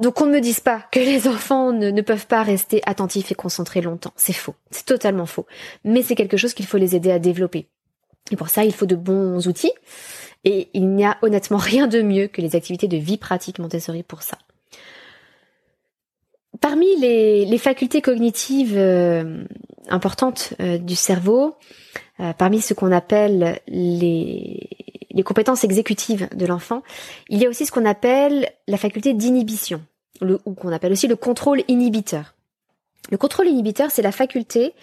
Donc 0.00 0.20
on 0.22 0.26
ne 0.26 0.32
me 0.32 0.40
dise 0.40 0.60
pas 0.60 0.82
que 0.90 0.98
les 0.98 1.28
enfants 1.28 1.70
ne 1.72 2.00
peuvent 2.00 2.26
pas 2.26 2.42
rester 2.42 2.80
attentifs 2.86 3.30
et 3.30 3.34
concentrés 3.34 3.82
longtemps. 3.82 4.14
C'est 4.16 4.32
faux. 4.32 4.54
C'est 4.70 4.86
totalement 4.86 5.26
faux. 5.26 5.46
Mais 5.84 6.02
c'est 6.02 6.14
quelque 6.14 6.38
chose 6.38 6.54
qu'il 6.54 6.66
faut 6.66 6.78
les 6.78 6.96
aider 6.96 7.12
à 7.12 7.18
développer. 7.18 7.68
Et 8.30 8.36
pour 8.36 8.48
ça, 8.48 8.64
il 8.64 8.72
faut 8.72 8.86
de 8.86 8.96
bons 8.96 9.46
outils. 9.46 9.72
Et 10.44 10.68
il 10.72 10.88
n'y 10.88 11.04
a 11.04 11.18
honnêtement 11.22 11.58
rien 11.58 11.86
de 11.86 12.02
mieux 12.02 12.26
que 12.26 12.40
les 12.40 12.56
activités 12.56 12.88
de 12.88 12.96
vie 12.96 13.18
pratique 13.18 13.58
Montessori 13.58 14.02
pour 14.02 14.22
ça. 14.22 14.38
Parmi 16.60 16.86
les, 16.96 17.58
facultés 17.58 18.02
cognitives 18.02 18.76
euh, 18.76 19.44
importantes 19.88 20.54
euh, 20.60 20.78
du 20.78 20.96
cerveau, 20.96 21.54
euh, 22.20 22.32
parmi 22.34 22.60
ce 22.60 22.74
qu'on 22.74 22.92
appelle 22.92 23.60
les, 23.66 24.68
les 25.10 25.22
compétences 25.22 25.64
exécutives 25.64 26.28
de 26.34 26.46
l'enfant, 26.46 26.82
il 27.28 27.38
y 27.38 27.46
a 27.46 27.48
aussi 27.48 27.66
ce 27.66 27.72
qu'on 27.72 27.86
appelle 27.86 28.50
la 28.66 28.76
faculté 28.76 29.14
d'inhibition, 29.14 29.82
ou 30.22 30.54
qu'on 30.54 30.72
appelle 30.72 30.92
aussi 30.92 31.08
le 31.08 31.16
contrôle 31.16 31.62
inhibiteur. 31.68 32.34
Le 33.10 33.16
contrôle 33.16 33.48
inhibiteur, 33.48 33.90
c'est 33.90 34.02
la 34.02 34.12
faculté 34.12 34.74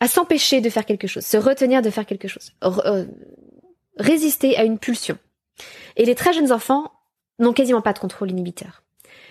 à 0.00 0.08
s'empêcher 0.08 0.60
de 0.60 0.70
faire 0.70 0.86
quelque 0.86 1.06
chose, 1.06 1.24
se 1.24 1.36
retenir 1.36 1.82
de 1.82 1.90
faire 1.90 2.06
quelque 2.06 2.28
chose, 2.28 2.52
résister 3.96 4.56
à 4.56 4.64
une 4.64 4.78
pulsion. 4.78 5.18
Et 5.96 6.04
les 6.04 6.14
très 6.14 6.32
jeunes 6.32 6.52
enfants 6.52 6.92
n'ont 7.38 7.52
quasiment 7.52 7.82
pas 7.82 7.92
de 7.92 7.98
contrôle 7.98 8.30
inhibiteur. 8.30 8.82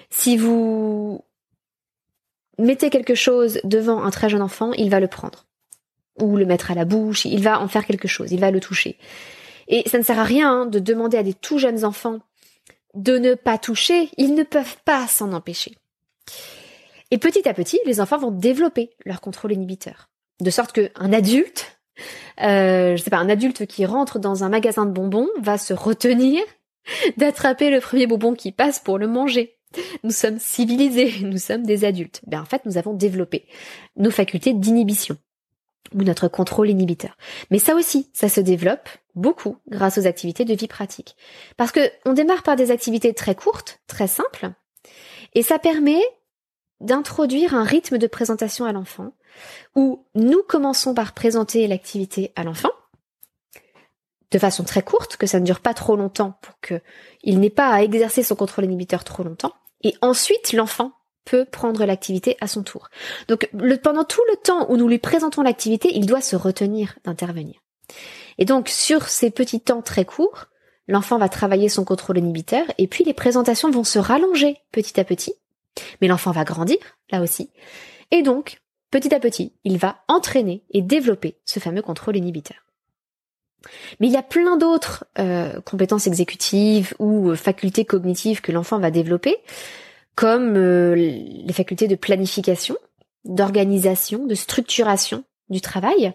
Si 0.09 0.37
vous 0.37 1.23
mettez 2.57 2.89
quelque 2.89 3.15
chose 3.15 3.59
devant 3.63 4.03
un 4.03 4.11
très 4.11 4.29
jeune 4.29 4.41
enfant, 4.41 4.71
il 4.73 4.89
va 4.89 4.99
le 4.99 5.07
prendre. 5.07 5.45
Ou 6.21 6.37
le 6.37 6.45
mettre 6.45 6.71
à 6.71 6.75
la 6.75 6.85
bouche, 6.85 7.25
il 7.25 7.43
va 7.43 7.59
en 7.59 7.67
faire 7.67 7.85
quelque 7.85 8.07
chose, 8.07 8.31
il 8.31 8.39
va 8.39 8.51
le 8.51 8.59
toucher. 8.59 8.97
Et 9.67 9.87
ça 9.89 9.97
ne 9.97 10.03
sert 10.03 10.19
à 10.19 10.23
rien 10.23 10.51
hein, 10.51 10.65
de 10.65 10.79
demander 10.79 11.17
à 11.17 11.23
des 11.23 11.33
tout 11.33 11.57
jeunes 11.57 11.83
enfants 11.83 12.19
de 12.93 13.17
ne 13.17 13.33
pas 13.33 13.57
toucher, 13.57 14.09
ils 14.17 14.35
ne 14.35 14.43
peuvent 14.43 14.77
pas 14.85 15.05
s'en 15.07 15.33
empêcher. 15.33 15.77
Et 17.11 17.17
petit 17.17 17.47
à 17.47 17.53
petit, 17.53 17.79
les 17.85 17.99
enfants 17.99 18.17
vont 18.17 18.31
développer 18.31 18.91
leur 19.05 19.21
contrôle 19.21 19.51
inhibiteur. 19.51 20.09
De 20.39 20.49
sorte 20.49 20.71
qu'un 20.71 21.13
adulte 21.13 21.74
euh, 22.41 22.95
je 22.95 23.01
sais 23.01 23.09
pas, 23.09 23.17
un 23.17 23.29
adulte 23.29 23.65
qui 23.65 23.85
rentre 23.85 24.19
dans 24.19 24.43
un 24.43 24.49
magasin 24.49 24.85
de 24.85 24.91
bonbons 24.91 25.29
va 25.41 25.57
se 25.57 25.73
retenir 25.73 26.41
d'attraper 27.17 27.69
le 27.69 27.79
premier 27.79 28.07
bonbon 28.07 28.33
qui 28.33 28.51
passe 28.51 28.79
pour 28.79 28.97
le 28.97 29.07
manger. 29.07 29.57
Nous 30.03 30.11
sommes 30.11 30.39
civilisés, 30.39 31.13
nous 31.21 31.37
sommes 31.37 31.63
des 31.63 31.85
adultes. 31.85 32.21
Ben, 32.27 32.41
en 32.41 32.45
fait, 32.45 32.65
nous 32.65 32.77
avons 32.77 32.93
développé 32.93 33.47
nos 33.95 34.11
facultés 34.11 34.53
d'inhibition 34.53 35.17
ou 35.93 36.03
notre 36.03 36.27
contrôle 36.27 36.69
inhibiteur. 36.69 37.15
Mais 37.51 37.59
ça 37.59 37.75
aussi, 37.75 38.09
ça 38.13 38.27
se 38.27 38.41
développe 38.41 38.89
beaucoup 39.13 39.57
grâce 39.69 39.97
aux 39.97 40.07
activités 40.07 40.45
de 40.45 40.53
vie 40.53 40.67
pratique. 40.67 41.15
Parce 41.57 41.71
que 41.71 41.91
on 42.05 42.13
démarre 42.13 42.43
par 42.43 42.55
des 42.55 42.71
activités 42.71 43.13
très 43.13 43.35
courtes, 43.35 43.79
très 43.87 44.07
simples, 44.07 44.49
et 45.33 45.43
ça 45.43 45.59
permet 45.59 46.01
d'introduire 46.81 47.55
un 47.55 47.63
rythme 47.63 47.97
de 47.97 48.07
présentation 48.07 48.65
à 48.65 48.71
l'enfant 48.71 49.13
où 49.75 50.05
nous 50.15 50.43
commençons 50.43 50.93
par 50.93 51.13
présenter 51.13 51.67
l'activité 51.67 52.31
à 52.35 52.43
l'enfant 52.43 52.71
de 54.31 54.39
façon 54.39 54.63
très 54.63 54.81
courte, 54.81 55.17
que 55.17 55.27
ça 55.27 55.39
ne 55.39 55.45
dure 55.45 55.61
pas 55.61 55.73
trop 55.73 55.95
longtemps 55.95 56.37
pour 56.41 56.59
qu'il 56.59 57.39
n'ait 57.39 57.49
pas 57.49 57.69
à 57.69 57.83
exercer 57.83 58.23
son 58.23 58.35
contrôle 58.35 58.65
inhibiteur 58.65 59.03
trop 59.03 59.23
longtemps. 59.23 59.53
Et 59.81 59.95
ensuite, 60.01 60.51
l'enfant 60.51 60.91
peut 61.25 61.45
prendre 61.45 61.85
l'activité 61.85 62.37
à 62.39 62.47
son 62.47 62.63
tour. 62.63 62.89
Donc 63.27 63.49
pendant 63.81 64.03
tout 64.03 64.21
le 64.29 64.37
temps 64.37 64.69
où 64.69 64.77
nous 64.77 64.87
lui 64.87 64.99
présentons 64.99 65.41
l'activité, 65.41 65.89
il 65.93 66.05
doit 66.05 66.21
se 66.21 66.35
retenir 66.35 66.97
d'intervenir. 67.03 67.55
Et 68.37 68.45
donc 68.45 68.69
sur 68.69 69.07
ces 69.07 69.31
petits 69.31 69.61
temps 69.61 69.81
très 69.81 70.05
courts, 70.05 70.45
l'enfant 70.87 71.17
va 71.17 71.29
travailler 71.29 71.69
son 71.69 71.83
contrôle 71.83 72.19
inhibiteur 72.19 72.65
et 72.77 72.87
puis 72.87 73.03
les 73.03 73.13
présentations 73.13 73.71
vont 73.71 73.83
se 73.83 73.99
rallonger 73.99 74.57
petit 74.71 74.99
à 74.99 75.03
petit. 75.03 75.33
Mais 76.01 76.07
l'enfant 76.07 76.31
va 76.31 76.43
grandir, 76.43 76.77
là 77.11 77.21
aussi. 77.21 77.49
Et 78.11 78.21
donc, 78.21 78.61
petit 78.91 79.13
à 79.13 79.19
petit, 79.19 79.53
il 79.63 79.77
va 79.77 79.97
entraîner 80.07 80.63
et 80.71 80.81
développer 80.81 81.37
ce 81.45 81.59
fameux 81.59 81.81
contrôle 81.81 82.17
inhibiteur. 82.17 82.57
Mais 83.99 84.07
il 84.07 84.13
y 84.13 84.17
a 84.17 84.23
plein 84.23 84.57
d'autres 84.57 85.05
euh, 85.19 85.59
compétences 85.61 86.07
exécutives 86.07 86.93
ou 86.99 87.29
euh, 87.29 87.35
facultés 87.35 87.85
cognitives 87.85 88.41
que 88.41 88.51
l'enfant 88.51 88.79
va 88.79 88.91
développer, 88.91 89.37
comme 90.15 90.55
euh, 90.55 90.95
les 90.95 91.53
facultés 91.53 91.87
de 91.87 91.95
planification, 91.95 92.77
d'organisation, 93.23 94.25
de 94.25 94.35
structuration 94.35 95.23
du 95.49 95.61
travail. 95.61 96.13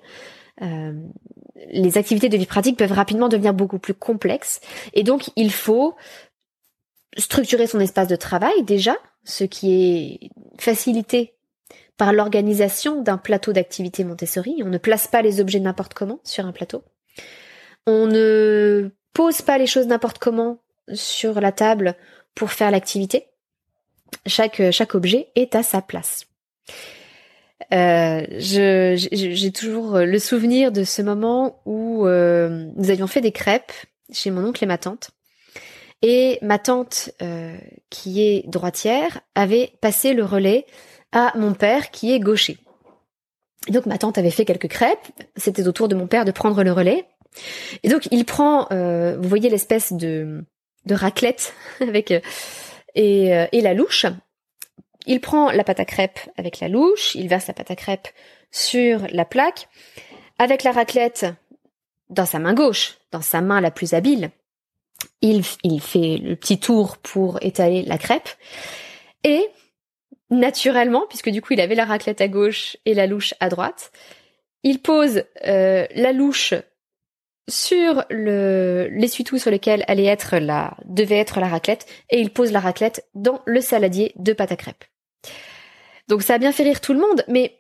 les 1.73 1.99
activités 1.99 2.29
de 2.29 2.37
vie 2.37 2.47
pratique 2.47 2.77
peuvent 2.77 2.93
rapidement 2.93 3.29
devenir 3.29 3.55
beaucoup 3.55 3.79
plus 3.79 3.95
complexes, 3.95 4.61
et 4.93 5.03
donc 5.03 5.31
il 5.37 5.53
faut 5.53 5.95
structurer 7.17 7.67
son 7.67 7.81
espace 7.81 8.09
de 8.09 8.17
travail 8.17 8.63
déjà, 8.65 8.97
ce 9.31 9.45
qui 9.45 9.73
est 9.73 10.31
facilité 10.59 11.35
par 11.97 12.13
l'organisation 12.13 13.03
d'un 13.03 13.19
plateau 13.19 13.53
d'activité 13.53 14.05
Montessori. 14.05 14.63
On 14.65 14.69
ne 14.69 14.79
place 14.79 15.07
pas 15.07 15.23
les 15.23 15.41
objets 15.41 15.61
n'importe 15.61 15.95
comment 15.95 16.21
sur 16.25 16.47
un 16.47 16.53
plateau. 16.53 16.83
On 17.87 18.07
ne 18.07 18.91
pose 19.13 19.43
pas 19.43 19.59
les 19.59 19.67
choses 19.67 19.87
n'importe 19.87 20.19
comment 20.19 20.59
sur 20.93 21.41
la 21.41 21.53
table 21.53 21.95
pour 22.35 22.53
faire 22.53 22.71
l'activité. 22.71 23.27
Chaque, 24.27 24.61
objet 24.95 25.29
est 25.35 25.55
à 25.55 25.63
sa 25.63 25.83
place. 25.83 26.27
Euh, 27.73 28.27
j'ai 28.39 29.53
toujours 29.53 29.99
le 29.99 30.19
souvenir 30.19 30.73
de 30.73 30.85
ce 30.85 31.03
moment 31.03 31.61
où 31.67 32.07
euh, 32.07 32.67
nous 32.77 32.91
avions 32.91 33.07
fait 33.07 33.21
des 33.21 33.33
crêpes 33.33 33.73
chez 34.13 34.31
mon 34.31 34.45
oncle 34.45 34.65
et 34.65 34.67
ma 34.67 34.79
tante. 34.79 35.11
Et 36.03 36.39
ma 36.43 36.59
tante, 36.59 37.11
euh, 37.21 37.57
qui 37.91 38.23
est 38.23 38.49
droitière, 38.49 39.21
avait 39.35 39.73
passé 39.81 40.15
le 40.15 40.25
relais 40.25 40.67
à 41.13 41.33
mon 41.37 41.55
père 41.55 41.91
qui 41.91 42.13
est 42.13 42.21
gaucher. 42.21 42.59
donc 43.69 43.87
ma 43.87 43.99
tante 43.99 44.17
avait 44.17 44.31
fait 44.31 44.45
quelques 44.45 44.69
crêpes, 44.69 45.07
c'était 45.37 45.67
au 45.67 45.73
tour 45.73 45.89
de 45.89 45.95
mon 45.95 46.07
père 46.07 46.25
de 46.25 46.31
prendre 46.31 46.63
le 46.63 46.73
relais, 46.73 47.07
Et 47.83 47.89
donc 47.89 48.09
il 48.11 48.25
prend, 48.25 48.67
euh, 48.73 49.17
vous 49.19 49.29
voyez 49.29 49.51
l'espèce 49.51 49.93
de, 49.93 50.45
de 50.87 50.95
raclette 50.95 51.55
avec 51.81 52.11
euh, 52.11 52.21
et, 52.95 53.35
euh, 53.35 53.47
et 53.53 53.61
la 53.61 53.75
louche. 53.75 54.07
Il 55.07 55.21
prend 55.21 55.51
la 55.51 55.65
pâte 55.65 55.81
à 55.81 55.85
crêpes 55.85 56.21
avec 56.37 56.61
la 56.61 56.69
louche, 56.69 57.15
il 57.15 57.29
verse 57.29 57.47
la 57.47 57.55
pâte 57.55 57.71
à 57.71 57.77
crêpes 57.77 58.09
sur 58.51 59.07
la 59.13 59.25
plaque, 59.25 59.69
avec 60.39 60.63
la 60.63 60.73
raclette 60.73 61.27
dans 62.11 62.27
sa 62.27 62.39
main 62.39 62.55
gauche, 62.55 62.99
dans 63.13 63.23
sa 63.23 63.41
main 63.41 63.61
la 63.61 63.71
plus 63.71 63.95
habile. 63.95 64.31
Il, 65.23 65.45
fait 65.45 66.17
le 66.17 66.35
petit 66.35 66.59
tour 66.59 66.97
pour 66.99 67.39
étaler 67.43 67.83
la 67.83 67.99
crêpe 67.99 68.29
et 69.23 69.47
naturellement, 70.31 71.05
puisque 71.09 71.29
du 71.29 71.43
coup 71.43 71.53
il 71.53 71.61
avait 71.61 71.75
la 71.75 71.85
raclette 71.85 72.21
à 72.21 72.29
gauche 72.29 72.77
et 72.87 72.95
la 72.95 73.07
louche 73.07 73.35
à 73.41 73.49
droite, 73.49 73.93
il 74.63 74.81
pose 74.81 75.25
euh, 75.47 75.87
la 75.95 76.13
louche 76.13 76.55
sur 77.49 78.05
le 78.11 78.89
l'essuie-tout 78.93 79.39
sur 79.39 79.51
lequel 79.51 79.85
allait 79.89 80.05
être 80.05 80.39
la 80.39 80.77
devait 80.85 81.19
être 81.19 81.41
la 81.41 81.49
raclette 81.49 81.87
et 82.11 82.21
il 82.21 82.31
pose 82.31 82.53
la 82.53 82.61
raclette 82.61 83.07
dans 83.15 83.43
le 83.45 83.61
saladier 83.61 84.13
de 84.17 84.33
pâte 84.33 84.53
à 84.53 84.57
crêpes. 84.57 84.85
Donc 86.09 86.23
ça 86.23 86.35
a 86.35 86.39
bien 86.39 86.53
fait 86.53 86.63
rire 86.63 86.81
tout 86.81 86.93
le 86.93 87.01
monde, 87.01 87.25
mais 87.29 87.59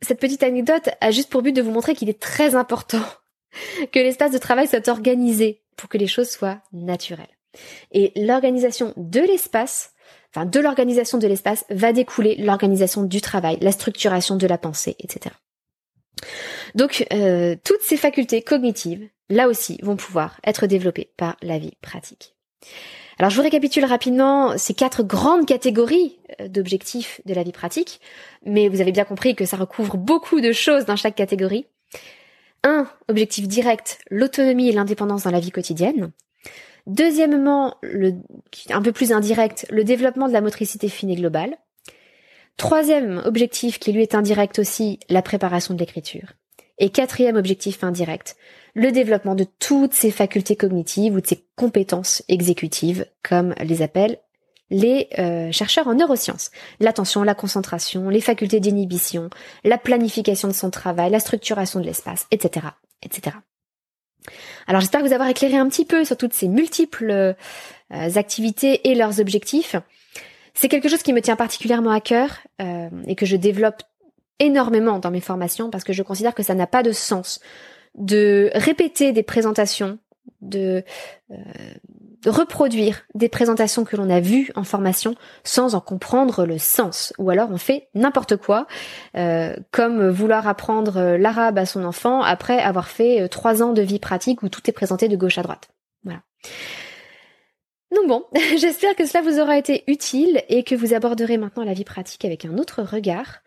cette 0.00 0.20
petite 0.20 0.42
anecdote 0.42 0.90
a 1.00 1.10
juste 1.10 1.30
pour 1.30 1.42
but 1.42 1.52
de 1.52 1.62
vous 1.62 1.70
montrer 1.70 1.94
qu'il 1.94 2.08
est 2.08 2.20
très 2.20 2.54
important 2.54 3.02
que 3.92 3.98
l'espace 3.98 4.32
de 4.32 4.38
travail 4.38 4.66
soit 4.66 4.88
organisé 4.88 5.61
pour 5.76 5.88
que 5.88 5.98
les 5.98 6.06
choses 6.06 6.30
soient 6.30 6.60
naturelles. 6.72 7.26
Et 7.90 8.12
l'organisation 8.16 8.94
de 8.96 9.20
l'espace, 9.20 9.92
enfin 10.30 10.46
de 10.46 10.60
l'organisation 10.60 11.18
de 11.18 11.26
l'espace 11.26 11.64
va 11.70 11.92
découler 11.92 12.36
l'organisation 12.36 13.02
du 13.02 13.20
travail, 13.20 13.58
la 13.60 13.72
structuration 13.72 14.36
de 14.36 14.46
la 14.46 14.58
pensée, 14.58 14.96
etc. 14.98 15.34
Donc 16.74 17.06
euh, 17.12 17.56
toutes 17.64 17.82
ces 17.82 17.96
facultés 17.96 18.42
cognitives, 18.42 19.08
là 19.28 19.48
aussi, 19.48 19.78
vont 19.82 19.96
pouvoir 19.96 20.40
être 20.44 20.66
développées 20.66 21.12
par 21.16 21.36
la 21.42 21.58
vie 21.58 21.76
pratique. 21.82 22.34
Alors 23.18 23.30
je 23.30 23.36
vous 23.36 23.42
récapitule 23.42 23.84
rapidement 23.84 24.56
ces 24.56 24.74
quatre 24.74 25.02
grandes 25.02 25.46
catégories 25.46 26.18
euh, 26.40 26.48
d'objectifs 26.48 27.20
de 27.26 27.34
la 27.34 27.42
vie 27.42 27.52
pratique, 27.52 28.00
mais 28.44 28.68
vous 28.68 28.80
avez 28.80 28.92
bien 28.92 29.04
compris 29.04 29.34
que 29.34 29.44
ça 29.44 29.56
recouvre 29.56 29.96
beaucoup 29.96 30.40
de 30.40 30.52
choses 30.52 30.86
dans 30.86 30.96
chaque 30.96 31.14
catégorie. 31.14 31.66
Un, 32.64 32.86
objectif 33.08 33.48
direct, 33.48 33.98
l'autonomie 34.10 34.68
et 34.68 34.72
l'indépendance 34.72 35.24
dans 35.24 35.30
la 35.30 35.40
vie 35.40 35.50
quotidienne. 35.50 36.12
Deuxièmement, 36.86 37.76
un 38.70 38.82
peu 38.82 38.92
plus 38.92 39.12
indirect, 39.12 39.66
le 39.70 39.84
développement 39.84 40.28
de 40.28 40.32
la 40.32 40.40
motricité 40.40 40.88
fine 40.88 41.10
et 41.10 41.16
globale. 41.16 41.56
Troisième 42.56 43.22
objectif 43.24 43.78
qui 43.78 43.92
lui 43.92 44.02
est 44.02 44.14
indirect 44.14 44.58
aussi, 44.58 45.00
la 45.08 45.22
préparation 45.22 45.74
de 45.74 45.80
l'écriture. 45.80 46.32
Et 46.78 46.90
quatrième 46.90 47.36
objectif 47.36 47.84
indirect, 47.84 48.36
le 48.74 48.90
développement 48.90 49.34
de 49.34 49.46
toutes 49.58 49.92
ces 49.92 50.10
facultés 50.10 50.56
cognitives 50.56 51.14
ou 51.14 51.20
de 51.20 51.26
ces 51.26 51.44
compétences 51.56 52.22
exécutives, 52.28 53.06
comme 53.22 53.54
les 53.62 53.82
appellent 53.82 54.18
les 54.72 55.08
euh, 55.18 55.52
chercheurs 55.52 55.86
en 55.86 55.94
neurosciences. 55.94 56.50
L'attention, 56.80 57.22
la 57.22 57.34
concentration, 57.34 58.08
les 58.08 58.20
facultés 58.20 58.58
d'inhibition, 58.58 59.30
la 59.62 59.78
planification 59.78 60.48
de 60.48 60.54
son 60.54 60.70
travail, 60.70 61.10
la 61.10 61.20
structuration 61.20 61.78
de 61.78 61.84
l'espace, 61.84 62.26
etc., 62.32 62.66
etc. 63.02 63.36
Alors 64.66 64.80
j'espère 64.80 65.02
vous 65.02 65.12
avoir 65.12 65.28
éclairé 65.28 65.56
un 65.56 65.68
petit 65.68 65.84
peu 65.84 66.04
sur 66.04 66.16
toutes 66.16 66.32
ces 66.32 66.48
multiples 66.48 67.10
euh, 67.10 67.34
activités 67.90 68.88
et 68.90 68.94
leurs 68.94 69.20
objectifs. 69.20 69.76
C'est 70.54 70.68
quelque 70.68 70.88
chose 70.88 71.02
qui 71.02 71.12
me 71.12 71.20
tient 71.20 71.36
particulièrement 71.36 71.90
à 71.90 72.00
cœur 72.00 72.38
euh, 72.60 72.88
et 73.06 73.14
que 73.14 73.26
je 73.26 73.36
développe 73.36 73.82
énormément 74.38 74.98
dans 74.98 75.10
mes 75.10 75.20
formations 75.20 75.70
parce 75.70 75.84
que 75.84 75.92
je 75.92 76.02
considère 76.02 76.34
que 76.34 76.42
ça 76.42 76.54
n'a 76.54 76.66
pas 76.66 76.82
de 76.82 76.92
sens 76.92 77.40
de 77.94 78.50
répéter 78.54 79.12
des 79.12 79.22
présentations, 79.22 79.98
de, 80.40 80.82
euh, 81.30 81.36
reproduire 82.26 83.02
des 83.14 83.28
présentations 83.28 83.84
que 83.84 83.96
l'on 83.96 84.10
a 84.10 84.20
vues 84.20 84.50
en 84.54 84.64
formation 84.64 85.14
sans 85.44 85.74
en 85.74 85.80
comprendre 85.80 86.44
le 86.44 86.58
sens. 86.58 87.12
Ou 87.18 87.30
alors 87.30 87.50
on 87.50 87.58
fait 87.58 87.88
n'importe 87.94 88.36
quoi, 88.36 88.66
euh, 89.16 89.54
comme 89.70 90.08
vouloir 90.08 90.46
apprendre 90.46 91.16
l'arabe 91.16 91.58
à 91.58 91.66
son 91.66 91.84
enfant 91.84 92.22
après 92.22 92.58
avoir 92.58 92.88
fait 92.88 93.28
trois 93.28 93.62
ans 93.62 93.72
de 93.72 93.82
vie 93.82 93.98
pratique 93.98 94.42
où 94.42 94.48
tout 94.48 94.68
est 94.68 94.72
présenté 94.72 95.08
de 95.08 95.16
gauche 95.16 95.38
à 95.38 95.42
droite. 95.42 95.68
Voilà. 96.04 96.20
Donc 97.94 98.08
bon, 98.08 98.24
j'espère 98.56 98.96
que 98.96 99.06
cela 99.06 99.22
vous 99.22 99.38
aura 99.38 99.58
été 99.58 99.84
utile 99.86 100.42
et 100.48 100.62
que 100.62 100.74
vous 100.74 100.94
aborderez 100.94 101.36
maintenant 101.36 101.64
la 101.64 101.74
vie 101.74 101.84
pratique 101.84 102.24
avec 102.24 102.44
un 102.44 102.56
autre 102.58 102.82
regard 102.82 103.40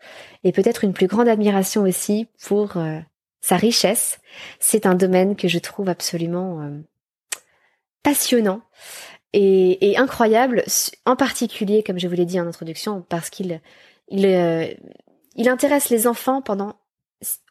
et 0.44 0.52
peut-être 0.52 0.84
une 0.84 0.92
plus 0.92 1.08
grande 1.08 1.28
admiration 1.28 1.82
aussi 1.82 2.28
pour 2.46 2.76
euh, 2.76 2.98
sa 3.40 3.56
richesse. 3.56 4.18
C'est 4.60 4.86
un 4.86 4.94
domaine 4.94 5.36
que 5.36 5.48
je 5.48 5.58
trouve 5.58 5.88
absolument 5.88 6.62
euh, 6.62 6.78
passionnant 8.06 8.60
et, 9.32 9.96
incroyable, 9.98 10.62
en 11.06 11.16
particulier, 11.16 11.82
comme 11.82 11.98
je 11.98 12.06
vous 12.06 12.14
l'ai 12.14 12.24
dit 12.24 12.40
en 12.40 12.46
introduction, 12.46 13.04
parce 13.08 13.30
qu'il 13.30 13.60
il, 14.08 14.24
euh, 14.24 14.68
intéresse 15.44 15.90
les 15.90 16.06
enfants 16.06 16.40
pendant 16.40 16.76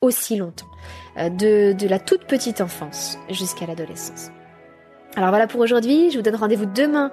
aussi 0.01 0.37
longtemps, 0.37 0.69
de, 1.17 1.73
de 1.73 1.87
la 1.89 1.99
toute 1.99 2.23
petite 2.23 2.61
enfance 2.61 3.17
jusqu'à 3.29 3.65
l'adolescence. 3.65 4.29
Alors 5.17 5.29
voilà 5.29 5.45
pour 5.45 5.59
aujourd'hui, 5.59 6.09
je 6.09 6.17
vous 6.17 6.23
donne 6.23 6.35
rendez-vous 6.35 6.65
demain 6.65 7.11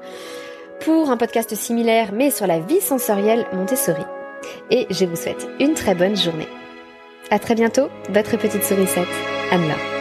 pour 0.80 1.10
un 1.10 1.16
podcast 1.16 1.54
similaire 1.56 2.12
mais 2.12 2.30
sur 2.30 2.46
la 2.46 2.60
vie 2.60 2.80
sensorielle 2.80 3.46
Montessori. 3.52 4.04
Et 4.70 4.86
je 4.90 5.04
vous 5.04 5.16
souhaite 5.16 5.48
une 5.58 5.74
très 5.74 5.96
bonne 5.96 6.16
journée. 6.16 6.48
À 7.30 7.40
très 7.40 7.56
bientôt, 7.56 7.88
votre 8.10 8.38
petite 8.38 8.62
sourisette, 8.62 9.08
Anne-Laure. 9.50 9.91